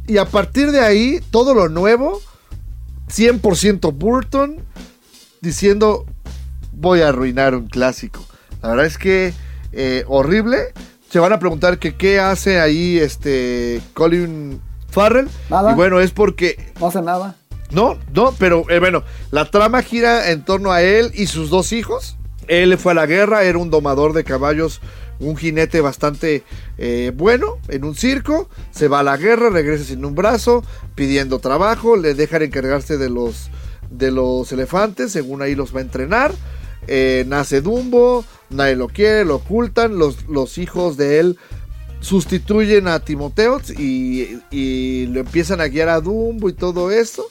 [0.06, 2.20] Y a partir de ahí, todo lo nuevo,
[3.08, 4.58] 100% Burton,
[5.40, 6.06] diciendo,
[6.78, 8.24] voy a arruinar un clásico.
[8.62, 9.32] La verdad es que
[9.72, 10.58] eh, horrible.
[11.10, 14.60] Se van a preguntar que qué hace ahí este Colin
[14.90, 15.28] Farrell.
[15.48, 15.72] Nada.
[15.72, 17.36] Y bueno, es porque No hace nada.
[17.70, 21.72] no, no, pero eh, bueno, la trama gira en torno a él y sus dos
[21.72, 22.16] hijos.
[22.46, 24.80] Él fue a la guerra, era un domador de caballos,
[25.18, 26.44] un jinete bastante
[26.78, 28.48] eh, bueno en un circo.
[28.70, 30.62] Se va a la guerra, regresa sin un brazo,
[30.94, 33.50] pidiendo trabajo, le dejan encargarse de los,
[33.90, 36.32] de los elefantes, según ahí los va a entrenar.
[36.86, 41.38] Eh, nace Dumbo, nadie lo quiere, lo ocultan, los, los hijos de él
[42.00, 47.26] sustituyen a Timoteo y, y lo empiezan a guiar a Dumbo y todo eso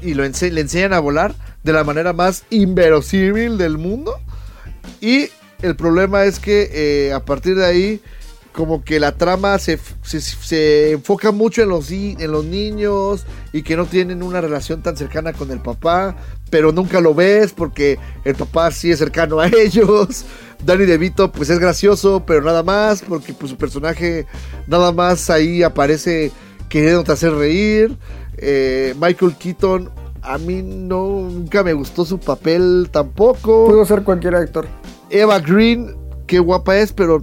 [0.00, 1.34] y lo ense- le enseñan a volar
[1.64, 4.14] de la manera más inverosímil del mundo.
[5.00, 5.28] Y
[5.62, 8.00] el problema es que eh, a partir de ahí,
[8.56, 13.62] como que la trama se, se- se enfoca mucho en los, en los niños y
[13.62, 16.16] que no tienen una relación tan cercana con el papá,
[16.48, 20.24] pero nunca lo ves porque el papá sí es cercano a ellos.
[20.64, 24.24] Danny DeVito pues es gracioso, pero nada más, porque pues su personaje
[24.66, 26.32] nada más ahí aparece
[26.70, 27.94] queriéndote hacer reír.
[28.38, 29.90] Eh, Michael Keaton,
[30.22, 33.66] a mí no, nunca me gustó su papel tampoco.
[33.66, 34.66] Pudo ser cualquier actor.
[35.10, 35.94] Eva Green,
[36.26, 37.22] qué guapa es, pero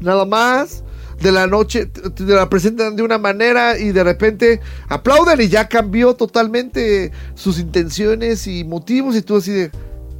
[0.00, 0.84] nada más.
[1.20, 5.68] De la noche te la presentan de una manera y de repente aplauden y ya
[5.68, 9.70] cambió totalmente sus intenciones y motivos y tú así de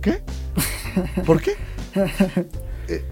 [0.03, 0.22] ¿qué?
[1.24, 1.53] ¿Por qué?
[2.89, 3.05] Eh,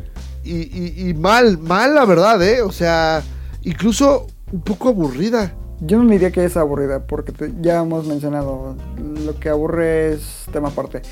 [0.45, 2.63] y, y- y mal, mal la verdad, ¿eh?
[2.63, 3.23] O sea,
[3.63, 5.55] incluso un poco aburrida.
[5.81, 8.77] Yo no diría que es aburrida, porque te- ya hemos mencionado,
[9.25, 11.03] lo que aburre es tema aparte.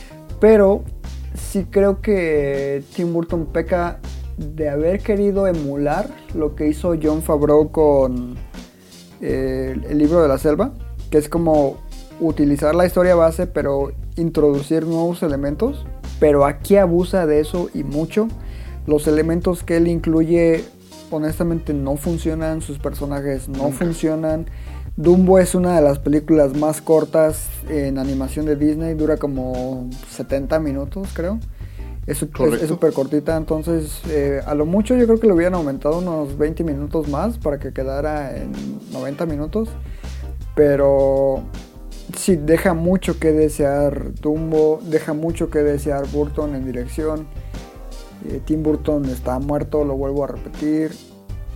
[0.40, 0.84] Pero
[1.34, 4.00] sí creo que Tim Burton peca
[4.36, 8.36] de haber querido emular lo que hizo John Favreau con
[9.20, 10.72] eh, el libro de la selva,
[11.10, 11.78] que es como
[12.20, 15.86] utilizar la historia base, pero introducir nuevos elementos.
[16.18, 18.28] Pero aquí abusa de eso y mucho.
[18.86, 20.64] Los elementos que él incluye,
[21.10, 22.62] honestamente, no funcionan.
[22.62, 24.46] Sus personajes no funcionan.
[24.96, 28.94] Dumbo es una de las películas más cortas en animación de Disney.
[28.94, 31.38] Dura como 70 minutos, creo.
[32.06, 36.38] Es súper cortita, entonces eh, a lo mucho yo creo que le hubieran aumentado unos
[36.38, 38.52] 20 minutos más para que quedara en
[38.92, 39.68] 90 minutos.
[40.54, 41.42] Pero
[42.16, 47.26] sí, deja mucho que desear Dumbo, deja mucho que desear Burton en dirección.
[48.28, 50.92] Eh, Tim Burton está muerto, lo vuelvo a repetir.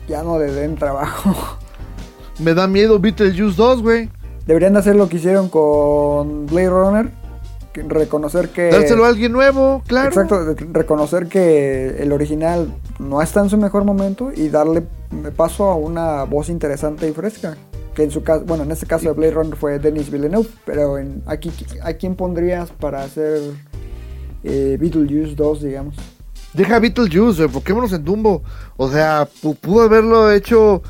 [0.08, 1.58] Ya no le den trabajo.
[2.40, 4.10] Me da miedo Beetlejuice 2, güey.
[4.46, 7.19] Deberían de hacer lo que hicieron con Blade Runner.
[7.88, 8.70] Reconocer que...
[8.70, 10.08] Dárselo a alguien nuevo, claro.
[10.08, 14.82] Exacto, reconocer que el original no está en su mejor momento y darle
[15.36, 17.56] paso a una voz interesante y fresca.
[17.94, 20.96] Que en su caso, bueno, en este caso de Blade Runner fue Denis Villeneuve, pero
[20.98, 21.50] en, aquí,
[21.82, 23.40] ¿a quién pondrías para hacer
[24.44, 25.96] eh, Beetlejuice 2, digamos?
[26.54, 28.42] Deja Beetlejuice, enfoquémonos en Dumbo.
[28.76, 30.82] O sea, pu- pudo haberlo hecho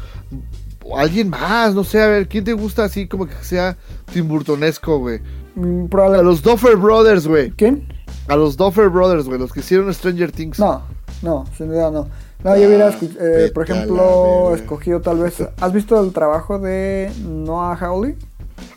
[0.97, 3.77] alguien más, no sé, a ver, ¿quién te gusta así como que sea
[4.13, 5.21] Tim Burtonesco, güey?
[5.55, 7.51] Mm, A los Duffer Brothers, güey.
[7.51, 7.87] ¿Quién?
[8.29, 10.59] A los Duffer Brothers, güey, los que hicieron Stranger Things.
[10.59, 10.83] No,
[11.23, 12.09] no, sin duda no.
[12.43, 12.89] No, yo hubiera,
[13.21, 15.35] eh, por ejemplo, escogido tal vez...
[15.61, 18.15] ¿Has visto el trabajo de Noah Hawley?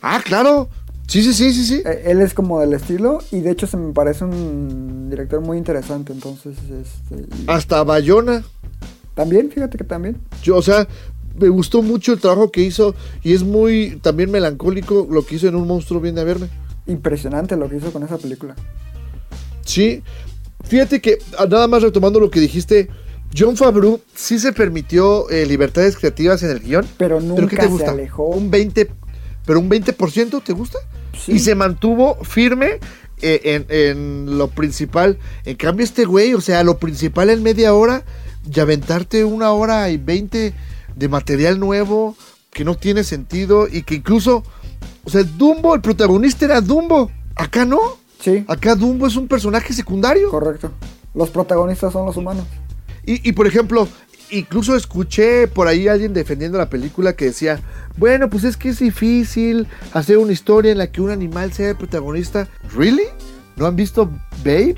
[0.02, 0.68] Ah, claro.
[1.06, 1.82] Sí, sí, sí, sí, sí.
[1.84, 5.56] Eh, Él es como del estilo y de hecho se me parece un director muy
[5.58, 8.42] interesante, entonces este, Hasta Bayona.
[9.14, 10.16] también, fíjate que también.
[10.42, 10.86] Yo, o sea,
[11.38, 15.46] me gustó mucho el trabajo que hizo y es muy también melancólico lo que hizo
[15.48, 16.48] en Un monstruo viene a verme.
[16.86, 18.54] Impresionante lo que hizo con esa película.
[19.64, 20.02] Sí.
[20.64, 22.88] Fíjate que, ah, nada más retomando lo que dijiste,
[23.36, 26.86] John Favreau sí se permitió eh, libertades creativas en el guion.
[26.96, 27.90] Pero ¿Pero nunca qué te se gusta?
[27.90, 28.26] alejó.
[28.28, 28.90] Un 20,
[29.44, 30.78] pero un 20% te gusta?
[31.18, 31.32] Sí.
[31.32, 32.78] Y se mantuvo firme
[33.22, 35.18] eh, en, en lo principal.
[35.44, 38.04] En cambio, este güey, o sea, lo principal en media hora
[38.52, 40.54] y aventarte una hora y 20
[40.96, 42.16] de material nuevo
[42.52, 44.44] que no tiene sentido y que incluso,
[45.04, 47.10] o sea, Dumbo, el protagonista era Dumbo.
[47.36, 47.78] Acá no.
[48.20, 48.44] Sí.
[48.48, 50.30] Acá Dumbo es un personaje secundario.
[50.30, 50.70] Correcto.
[51.14, 52.44] Los protagonistas son los humanos.
[53.04, 53.86] Y, y, por ejemplo,
[54.30, 57.60] incluso escuché por ahí a alguien defendiendo la película que decía,
[57.96, 61.70] bueno, pues es que es difícil hacer una historia en la que un animal sea
[61.70, 62.48] el protagonista.
[62.74, 63.04] ¿Really?
[63.56, 64.76] ¿No han visto Babe?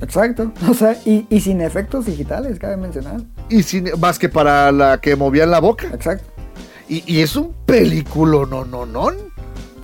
[0.00, 0.52] Exacto.
[0.68, 3.20] O sea, y, y sin efectos digitales, cabe mencionar.
[3.48, 5.88] Y sin, más que para la que movían la boca.
[5.92, 6.24] Exacto.
[6.88, 9.10] Y, y es un película, no, no, no.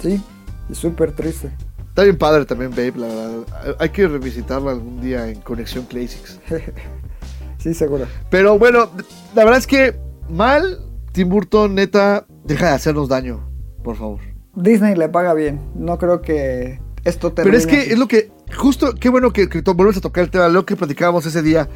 [0.05, 0.23] Sí,
[0.69, 1.51] y súper triste.
[1.89, 3.77] Está bien padre también, Babe, la verdad.
[3.79, 6.39] Hay que revisitarla algún día en Conexión Classics.
[7.59, 8.07] sí, seguro.
[8.29, 8.91] Pero bueno,
[9.35, 9.97] la verdad es que
[10.29, 10.79] mal,
[11.13, 13.49] Tim Burton, neta, deja de hacernos daño,
[13.83, 14.21] por favor.
[14.55, 15.59] Disney le paga bien.
[15.75, 17.57] No creo que esto termine.
[17.57, 20.31] Pero es que es lo que, justo, qué bueno que, que volvemos a tocar el
[20.31, 21.67] tema, lo que platicábamos ese día.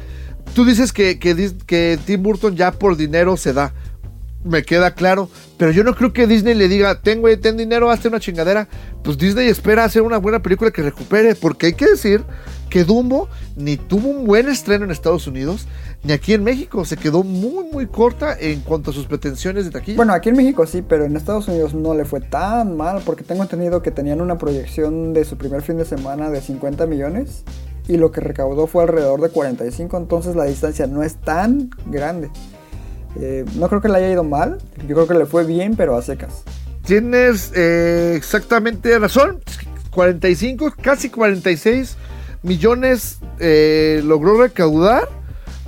[0.53, 3.73] Tú dices que, que Tim Burton ya por dinero se da.
[4.43, 5.29] Me queda claro.
[5.57, 8.67] Pero yo no creo que Disney le diga, ten, güey, ten dinero, hazte una chingadera.
[9.03, 11.35] Pues Disney espera hacer una buena película que recupere.
[11.35, 12.23] Porque hay que decir
[12.69, 15.67] que Dumbo ni tuvo un buen estreno en Estados Unidos,
[16.03, 16.85] ni aquí en México.
[16.85, 19.97] Se quedó muy, muy corta en cuanto a sus pretensiones de taquilla.
[19.97, 23.23] Bueno, aquí en México sí, pero en Estados Unidos no le fue tan mal, porque
[23.23, 27.43] tengo entendido que tenían una proyección de su primer fin de semana de 50 millones
[27.89, 32.29] y lo que recaudó fue alrededor de 45, entonces la distancia no es tan grande.
[33.15, 35.97] Eh, no creo que le haya ido mal, yo creo que le fue bien, pero
[35.97, 36.43] a secas.
[36.85, 39.39] Tienes eh, exactamente razón.
[39.91, 41.97] 45, casi 46
[42.43, 45.07] millones eh, logró recaudar.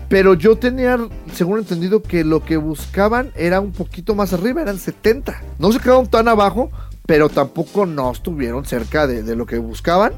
[0.07, 0.97] Pero yo tenía,
[1.33, 5.41] según entendido, que lo que buscaban era un poquito más arriba, eran 70.
[5.57, 6.69] No se quedaron tan abajo,
[7.05, 10.11] pero tampoco no estuvieron cerca de, lo que buscaban.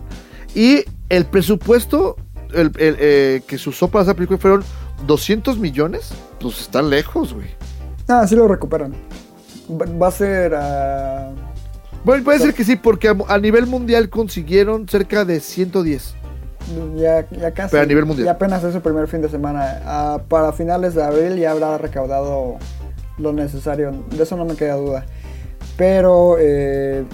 [0.55, 2.15] Y el presupuesto
[2.53, 4.63] el- que se usó para esa película fueron
[5.05, 6.11] 200 millones.
[6.39, 7.47] Pues están lejos, güey.
[8.07, 8.93] Ah, sí lo recuperan.
[9.69, 10.53] Va a ser...
[10.55, 11.31] ah,
[12.03, 16.15] Bueno, puede ser que sí, porque a, a nivel mundial consiguieron cerca de 110.
[16.97, 17.71] ya, ya casi.
[17.71, 18.25] Pero a nivel mundial.
[18.25, 19.81] Y apenas es su primer fin de semana.
[19.85, 22.57] Ah, para finales de abril ya habrá recaudado
[23.17, 23.91] lo necesario.
[24.09, 25.05] De eso no me queda duda.
[25.77, 27.05] Pero, eh,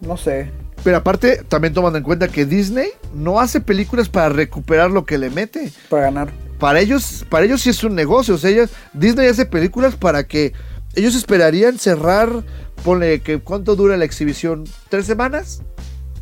[0.00, 0.50] no sé.
[0.84, 5.18] Pero aparte, también tomando en cuenta que Disney no hace películas para recuperar lo que
[5.18, 5.72] le mete.
[5.88, 6.28] Para ganar.
[6.60, 8.34] Para ellos, para ellos sí es un negocio.
[8.34, 10.52] O sea, ellos- Disney hace películas para que
[10.94, 12.44] ellos esperarían cerrar,
[12.84, 15.62] ponle que cuánto dura la exhibición, tres semanas.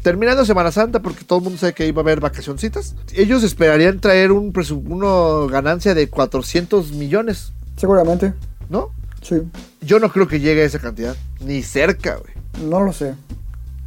[0.03, 2.95] Terminando Semana Santa, porque todo el mundo sabe que iba a haber vacacioncitas.
[3.14, 4.53] Ellos esperarían traer un
[4.86, 8.32] una ganancia de 400 millones, Seguramente.
[8.70, 8.91] ¿no?
[9.22, 9.43] Sí.
[9.80, 11.16] Yo no creo que llegue a esa cantidad.
[11.41, 12.32] Ni cerca, güey.
[12.70, 13.14] No lo sé.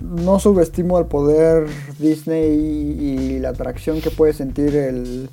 [0.02, 2.52] No subestimo el poder Disney
[3.00, 5.30] y, y la atracción que puede sentir el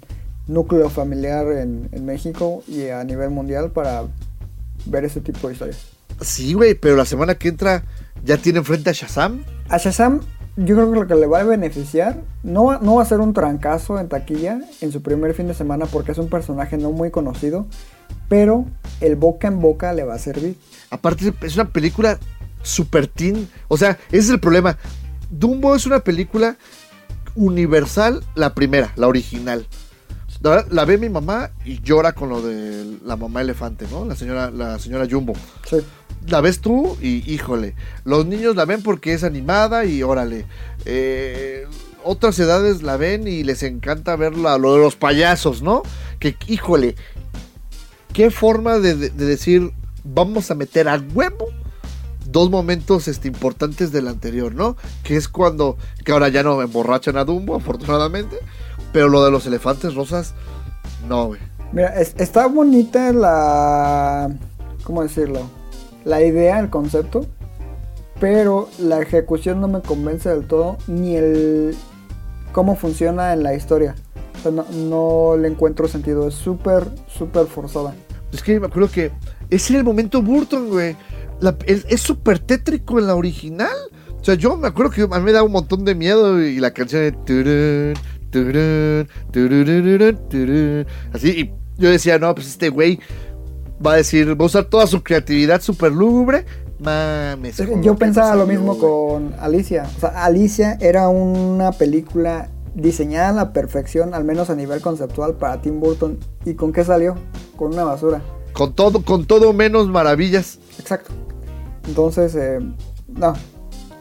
[0.49, 4.05] núcleo familiar en, en México y a nivel mundial para
[4.86, 5.78] ver ese tipo de historias.
[6.20, 7.84] Sí, güey, pero la semana que entra
[8.24, 9.44] ya tienen frente a Shazam.
[9.68, 10.20] A Shazam,
[10.57, 13.32] yo creo que lo que le va a beneficiar no no va a ser un
[13.32, 17.11] trancazo en taquilla en su primer fin de semana porque es un personaje no muy
[17.11, 17.66] conocido,
[18.28, 18.64] pero
[19.01, 20.57] el boca en boca le va a servir.
[20.90, 22.18] Aparte, es una película
[22.62, 23.49] super teen.
[23.68, 24.76] O sea, ese es el problema.
[25.30, 26.57] Dumbo es una película
[27.36, 29.66] universal, la primera, la original.
[30.41, 34.05] La, verdad, la ve mi mamá y llora con lo de la mamá elefante, ¿no?
[34.05, 35.32] La señora, la señora Jumbo.
[35.68, 35.78] Sí.
[36.28, 37.74] La ves tú y híjole.
[38.05, 40.47] Los niños la ven porque es animada y órale.
[40.84, 41.66] Eh,
[42.05, 45.82] otras edades la ven y les encanta ver la- lo de los payasos, ¿no?
[46.20, 46.95] Que híjole.
[48.12, 49.72] Qué forma de, de- de decir
[50.05, 51.49] vamos a meter a huevo
[52.30, 54.76] dos momentos este, importantes del anterior, ¿no?
[55.03, 58.36] Que es cuando, que ahora ya no emborrachan a Dumbo, afortunadamente,
[58.93, 60.34] pero lo de los elefantes rosas,
[61.09, 61.41] no, güey.
[61.72, 64.30] Mira, es- está bonita la...
[64.84, 65.41] ¿Cómo decirlo?
[66.05, 67.26] La idea, el concepto,
[68.20, 71.76] pero la ejecución no me convence del todo, ni el...
[72.53, 73.95] cómo funciona en la historia.
[74.39, 77.95] O sea, no, no le encuentro sentido, es súper, súper forzada.
[78.32, 79.11] Es que me acuerdo que
[79.51, 80.97] ese era el momento Burton, güey.
[81.41, 83.76] La- es es súper tétrico en la original.
[84.20, 86.59] O sea, yo me acuerdo que a mí me da un montón de miedo y
[86.59, 87.95] la canción de...
[91.12, 92.99] Así, y yo decía, no, pues este güey
[93.85, 96.45] va a decir, va a usar toda su creatividad súper lúgubre.
[96.81, 97.61] Mames.
[97.83, 99.89] Yo pensaba lo mismo con Alicia.
[99.97, 105.35] O sea, Alicia era una película diseñada a la perfección, al menos a nivel conceptual,
[105.35, 106.18] para Tim Burton.
[106.45, 107.16] ¿Y con qué salió?
[107.57, 108.22] Con una basura.
[108.53, 110.59] Con todo, con todo menos maravillas.
[110.79, 111.12] Exacto.
[111.87, 112.37] Entonces,
[113.09, 113.35] no.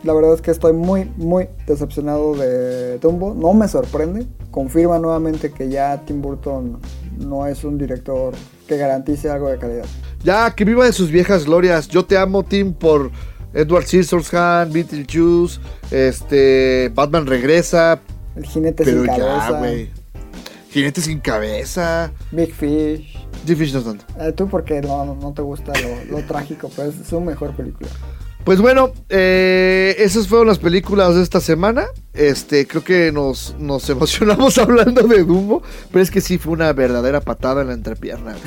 [0.07, 3.33] La verdad es que estoy muy, muy decepcionado de Dumbo.
[3.33, 4.25] No me sorprende.
[4.51, 6.79] Confirma nuevamente que ya Tim Burton
[7.19, 8.33] no es un director
[8.69, 9.83] que garantice algo de calidad.
[10.23, 11.89] Ya, que viva de sus viejas glorias.
[11.89, 13.11] Yo te amo, Tim, por
[13.53, 15.59] Edward Scissorhands, Beetlejuice,
[15.91, 17.99] este, Batman regresa.
[18.37, 19.59] El jinete Pero sin ya, cabeza.
[19.59, 19.89] güey.
[20.69, 22.13] Jinete sin cabeza.
[22.31, 23.27] Big Fish.
[23.45, 24.05] Big Fish no tanto.
[24.21, 27.53] Eh, tú porque no, no- no te gusta lo, lo trágico, pero es su mejor
[27.57, 27.89] película.
[28.47, 31.87] Pues bueno, eh, esas fueron las películas de esta semana.
[32.13, 36.71] Este, creo que nos, nos emocionamos hablando de Dumbo, pero es que sí fue una
[36.71, 38.37] verdadera patada en la entrepierna.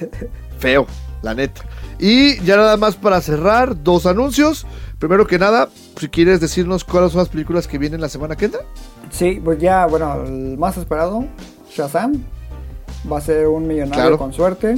[0.58, 0.86] Feo,
[1.20, 1.66] la neta.
[1.98, 4.66] Y ya nada más para cerrar, dos anuncios.
[4.98, 5.68] Primero que nada,
[6.00, 8.62] si quieres decirnos cuáles son las películas que vienen la semana que entra.
[9.10, 11.26] Sí, pues ya, bueno, el más esperado,
[11.70, 12.24] Shazam.
[13.12, 14.16] Va a ser un millonario Claro.
[14.18, 14.76] con suerte.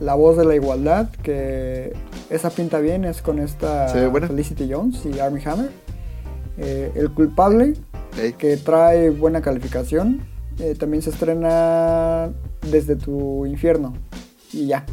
[0.00, 1.94] La voz de la igualdad, que
[2.28, 3.88] esa pinta bien, es con esta.
[3.88, 5.70] Felicity Jones y Army Hammer.
[6.58, 7.74] Eh, el culpable,
[8.38, 10.26] que trae buena calificación.
[10.58, 12.30] Eh, también se estrena
[12.70, 13.94] desde tu infierno.
[14.52, 14.84] Y ya.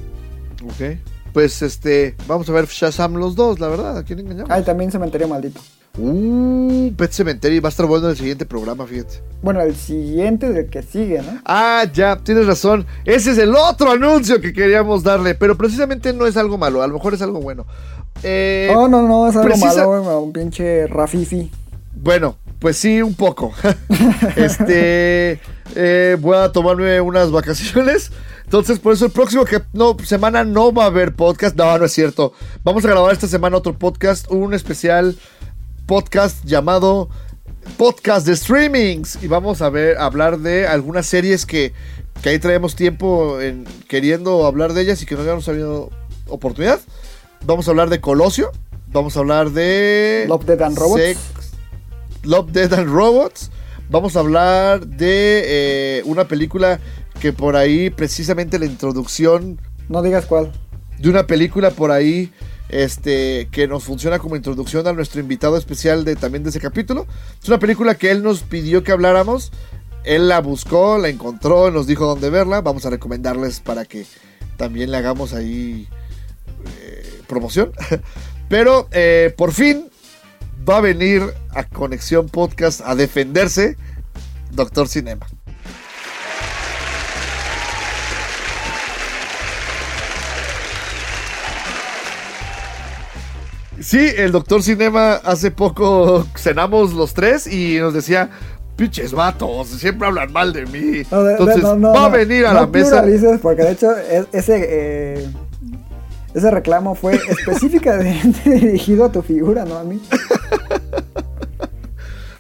[0.64, 0.98] ok.
[1.34, 4.52] Pues este, vamos a ver Shazam los dos, la verdad, ¿a quién engañamos?
[4.52, 5.60] Ah, y también Cementerio Maldito.
[5.96, 9.22] Uh, Pet Cemetery va a estar bueno en el siguiente programa, fíjate.
[9.44, 11.40] Bueno, el siguiente del que sigue, ¿no?
[11.46, 12.88] Ah, ya, tienes razón.
[13.06, 16.88] Ese es el otro anuncio que queríamos darle, pero precisamente no es algo malo, a
[16.88, 17.68] lo mejor es algo bueno.
[18.24, 21.52] Eh, No, no, no, es algo precisa- malo, un pinche Rafifi.
[21.96, 23.54] Bueno, pues sí, un poco.
[24.36, 25.40] este,
[25.76, 28.12] eh, voy a tomarme unas vacaciones.
[28.46, 31.56] Entonces, por eso el próximo que no, semana no va a haber podcast.
[31.56, 32.34] No, no es cierto.
[32.64, 35.16] Vamos a grabar esta semana otro podcast, un especial
[35.86, 37.10] podcast llamado
[37.78, 39.20] Podcast de Streamings.
[39.24, 41.74] Y vamos a ver, a hablar de algunas series que,
[42.22, 45.90] que ahí traemos tiempo en, queriendo hablar de ellas y que no habíamos habido
[46.28, 46.80] oportunidad.
[47.46, 48.52] Vamos a hablar de Colosio.
[48.88, 50.26] Vamos a hablar de.
[50.28, 51.02] Love, Death and Robots.
[51.02, 51.20] Sex-
[52.24, 53.52] Love, Death and Robots.
[53.90, 56.80] Vamos a hablar de eh, una película
[57.20, 59.60] que por ahí, precisamente la introducción
[59.90, 60.52] No digas cuál.
[61.00, 62.32] de una película por ahí
[62.74, 67.06] este que nos funciona como introducción a nuestro invitado especial de también de ese capítulo.
[67.42, 69.52] Es una película que él nos pidió que habláramos.
[70.04, 72.62] Él la buscó, la encontró, nos dijo dónde verla.
[72.62, 74.06] Vamos a recomendarles para que
[74.58, 75.88] también le hagamos ahí
[76.82, 77.72] eh, promoción.
[78.50, 79.90] Pero eh, por fin
[80.68, 81.22] va a venir
[81.52, 83.78] a Conexión Podcast a defenderse
[84.52, 85.28] Doctor Cinema.
[93.84, 98.30] Sí, el Doctor Cinema hace poco cenamos los tres y nos decía,
[98.78, 101.02] pinches vatos, siempre hablan mal de mí.
[101.12, 103.04] No, Entonces no, no, va a venir a No la mesa.
[103.42, 105.28] porque de hecho es- ese eh,
[106.34, 110.02] ese reclamo fue específicamente dirigido a tu figura, no a mí.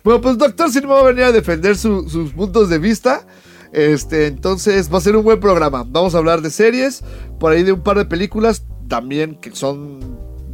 [0.03, 3.21] Bueno, pues Doctor Cinema va a venir a defender su- sus puntos de vista.
[3.71, 5.85] Este, entonces va a ser un buen programa.
[5.87, 7.01] Vamos a hablar de series,
[7.39, 10.12] por ahí de un par de películas también que son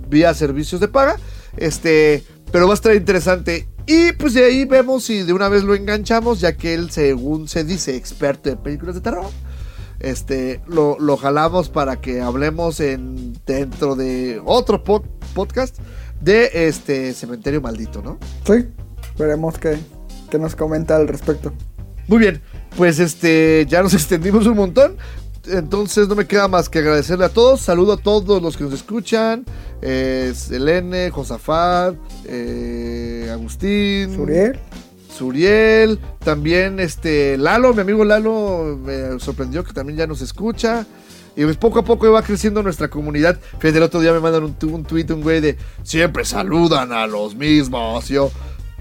[0.10, 1.16] vía servicios de paga.
[1.58, 3.68] Este, pero va a estar interesante.
[3.86, 7.48] Y pues de ahí vemos si de una vez lo enganchamos, ya que él, según
[7.48, 9.26] se dice, experto en películas de terror.
[10.00, 15.04] Este, lo, lo jalamos para que hablemos en dentro de otro po-
[15.34, 15.78] podcast
[16.22, 18.18] de este cementerio maldito, ¿no?
[18.46, 18.66] Sí,
[19.18, 19.78] veremos qué,
[20.30, 21.52] qué nos comenta al respecto.
[22.08, 22.42] Muy bien,
[22.78, 24.96] pues este ya nos extendimos un montón.
[25.52, 27.62] Entonces no me queda más que agradecerle a todos.
[27.62, 29.46] Saludo a todos los que nos escuchan.
[29.82, 31.96] Eh, Selene, Josafat,
[32.26, 34.16] eh, Agustín.
[34.16, 34.60] Suriel,
[35.16, 40.86] Suriel, también este Lalo, mi amigo Lalo me sorprendió que también ya nos escucha.
[41.36, 43.40] Y pues poco a poco va creciendo nuestra comunidad.
[43.60, 47.08] Fíjate, el otro día me mandan un, un tweet un güey de siempre saludan a
[47.08, 48.10] los mismos.
[48.10, 48.32] Yo,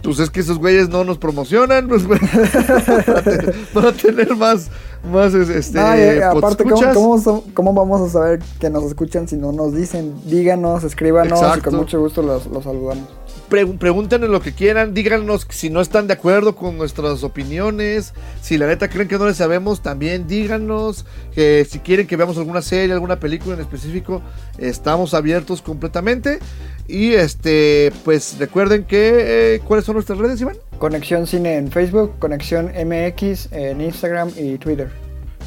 [0.02, 2.20] pues es que esos güeyes no nos promocionan, pues güey,
[3.04, 4.68] para, te- para tener más,
[5.12, 9.28] más este, No, y, eh, aparte, ¿cómo, cómo, cómo vamos a saber que nos escuchan
[9.28, 10.14] si no nos dicen?
[10.26, 13.08] Díganos, escríbanos y con mucho gusto los, los saludamos.
[13.48, 18.58] Pre- pregúntenos lo que quieran, díganos si no están de acuerdo con nuestras opiniones, si
[18.58, 22.60] la neta creen que no les sabemos, también díganos, que si quieren que veamos alguna
[22.60, 24.20] serie, alguna película en específico,
[24.58, 26.40] estamos abiertos completamente.
[26.86, 30.56] Y este, pues recuerden que, eh, ¿cuáles son nuestras redes, Iván?
[30.78, 34.90] Conexión Cine en Facebook, Conexión MX en Instagram y Twitter.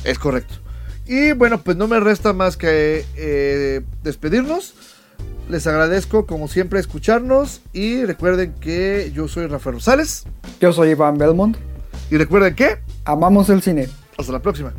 [0.04, 0.56] Es correcto.
[1.06, 4.74] Y bueno, pues no me resta más que eh, despedirnos.
[5.52, 10.24] Les agradezco como siempre escucharnos y recuerden que yo soy Rafael Rosales
[10.62, 11.58] Yo soy Iván Belmont.
[12.10, 13.90] y recuerden que Amamos el cine.
[14.18, 14.72] hasta la próxima.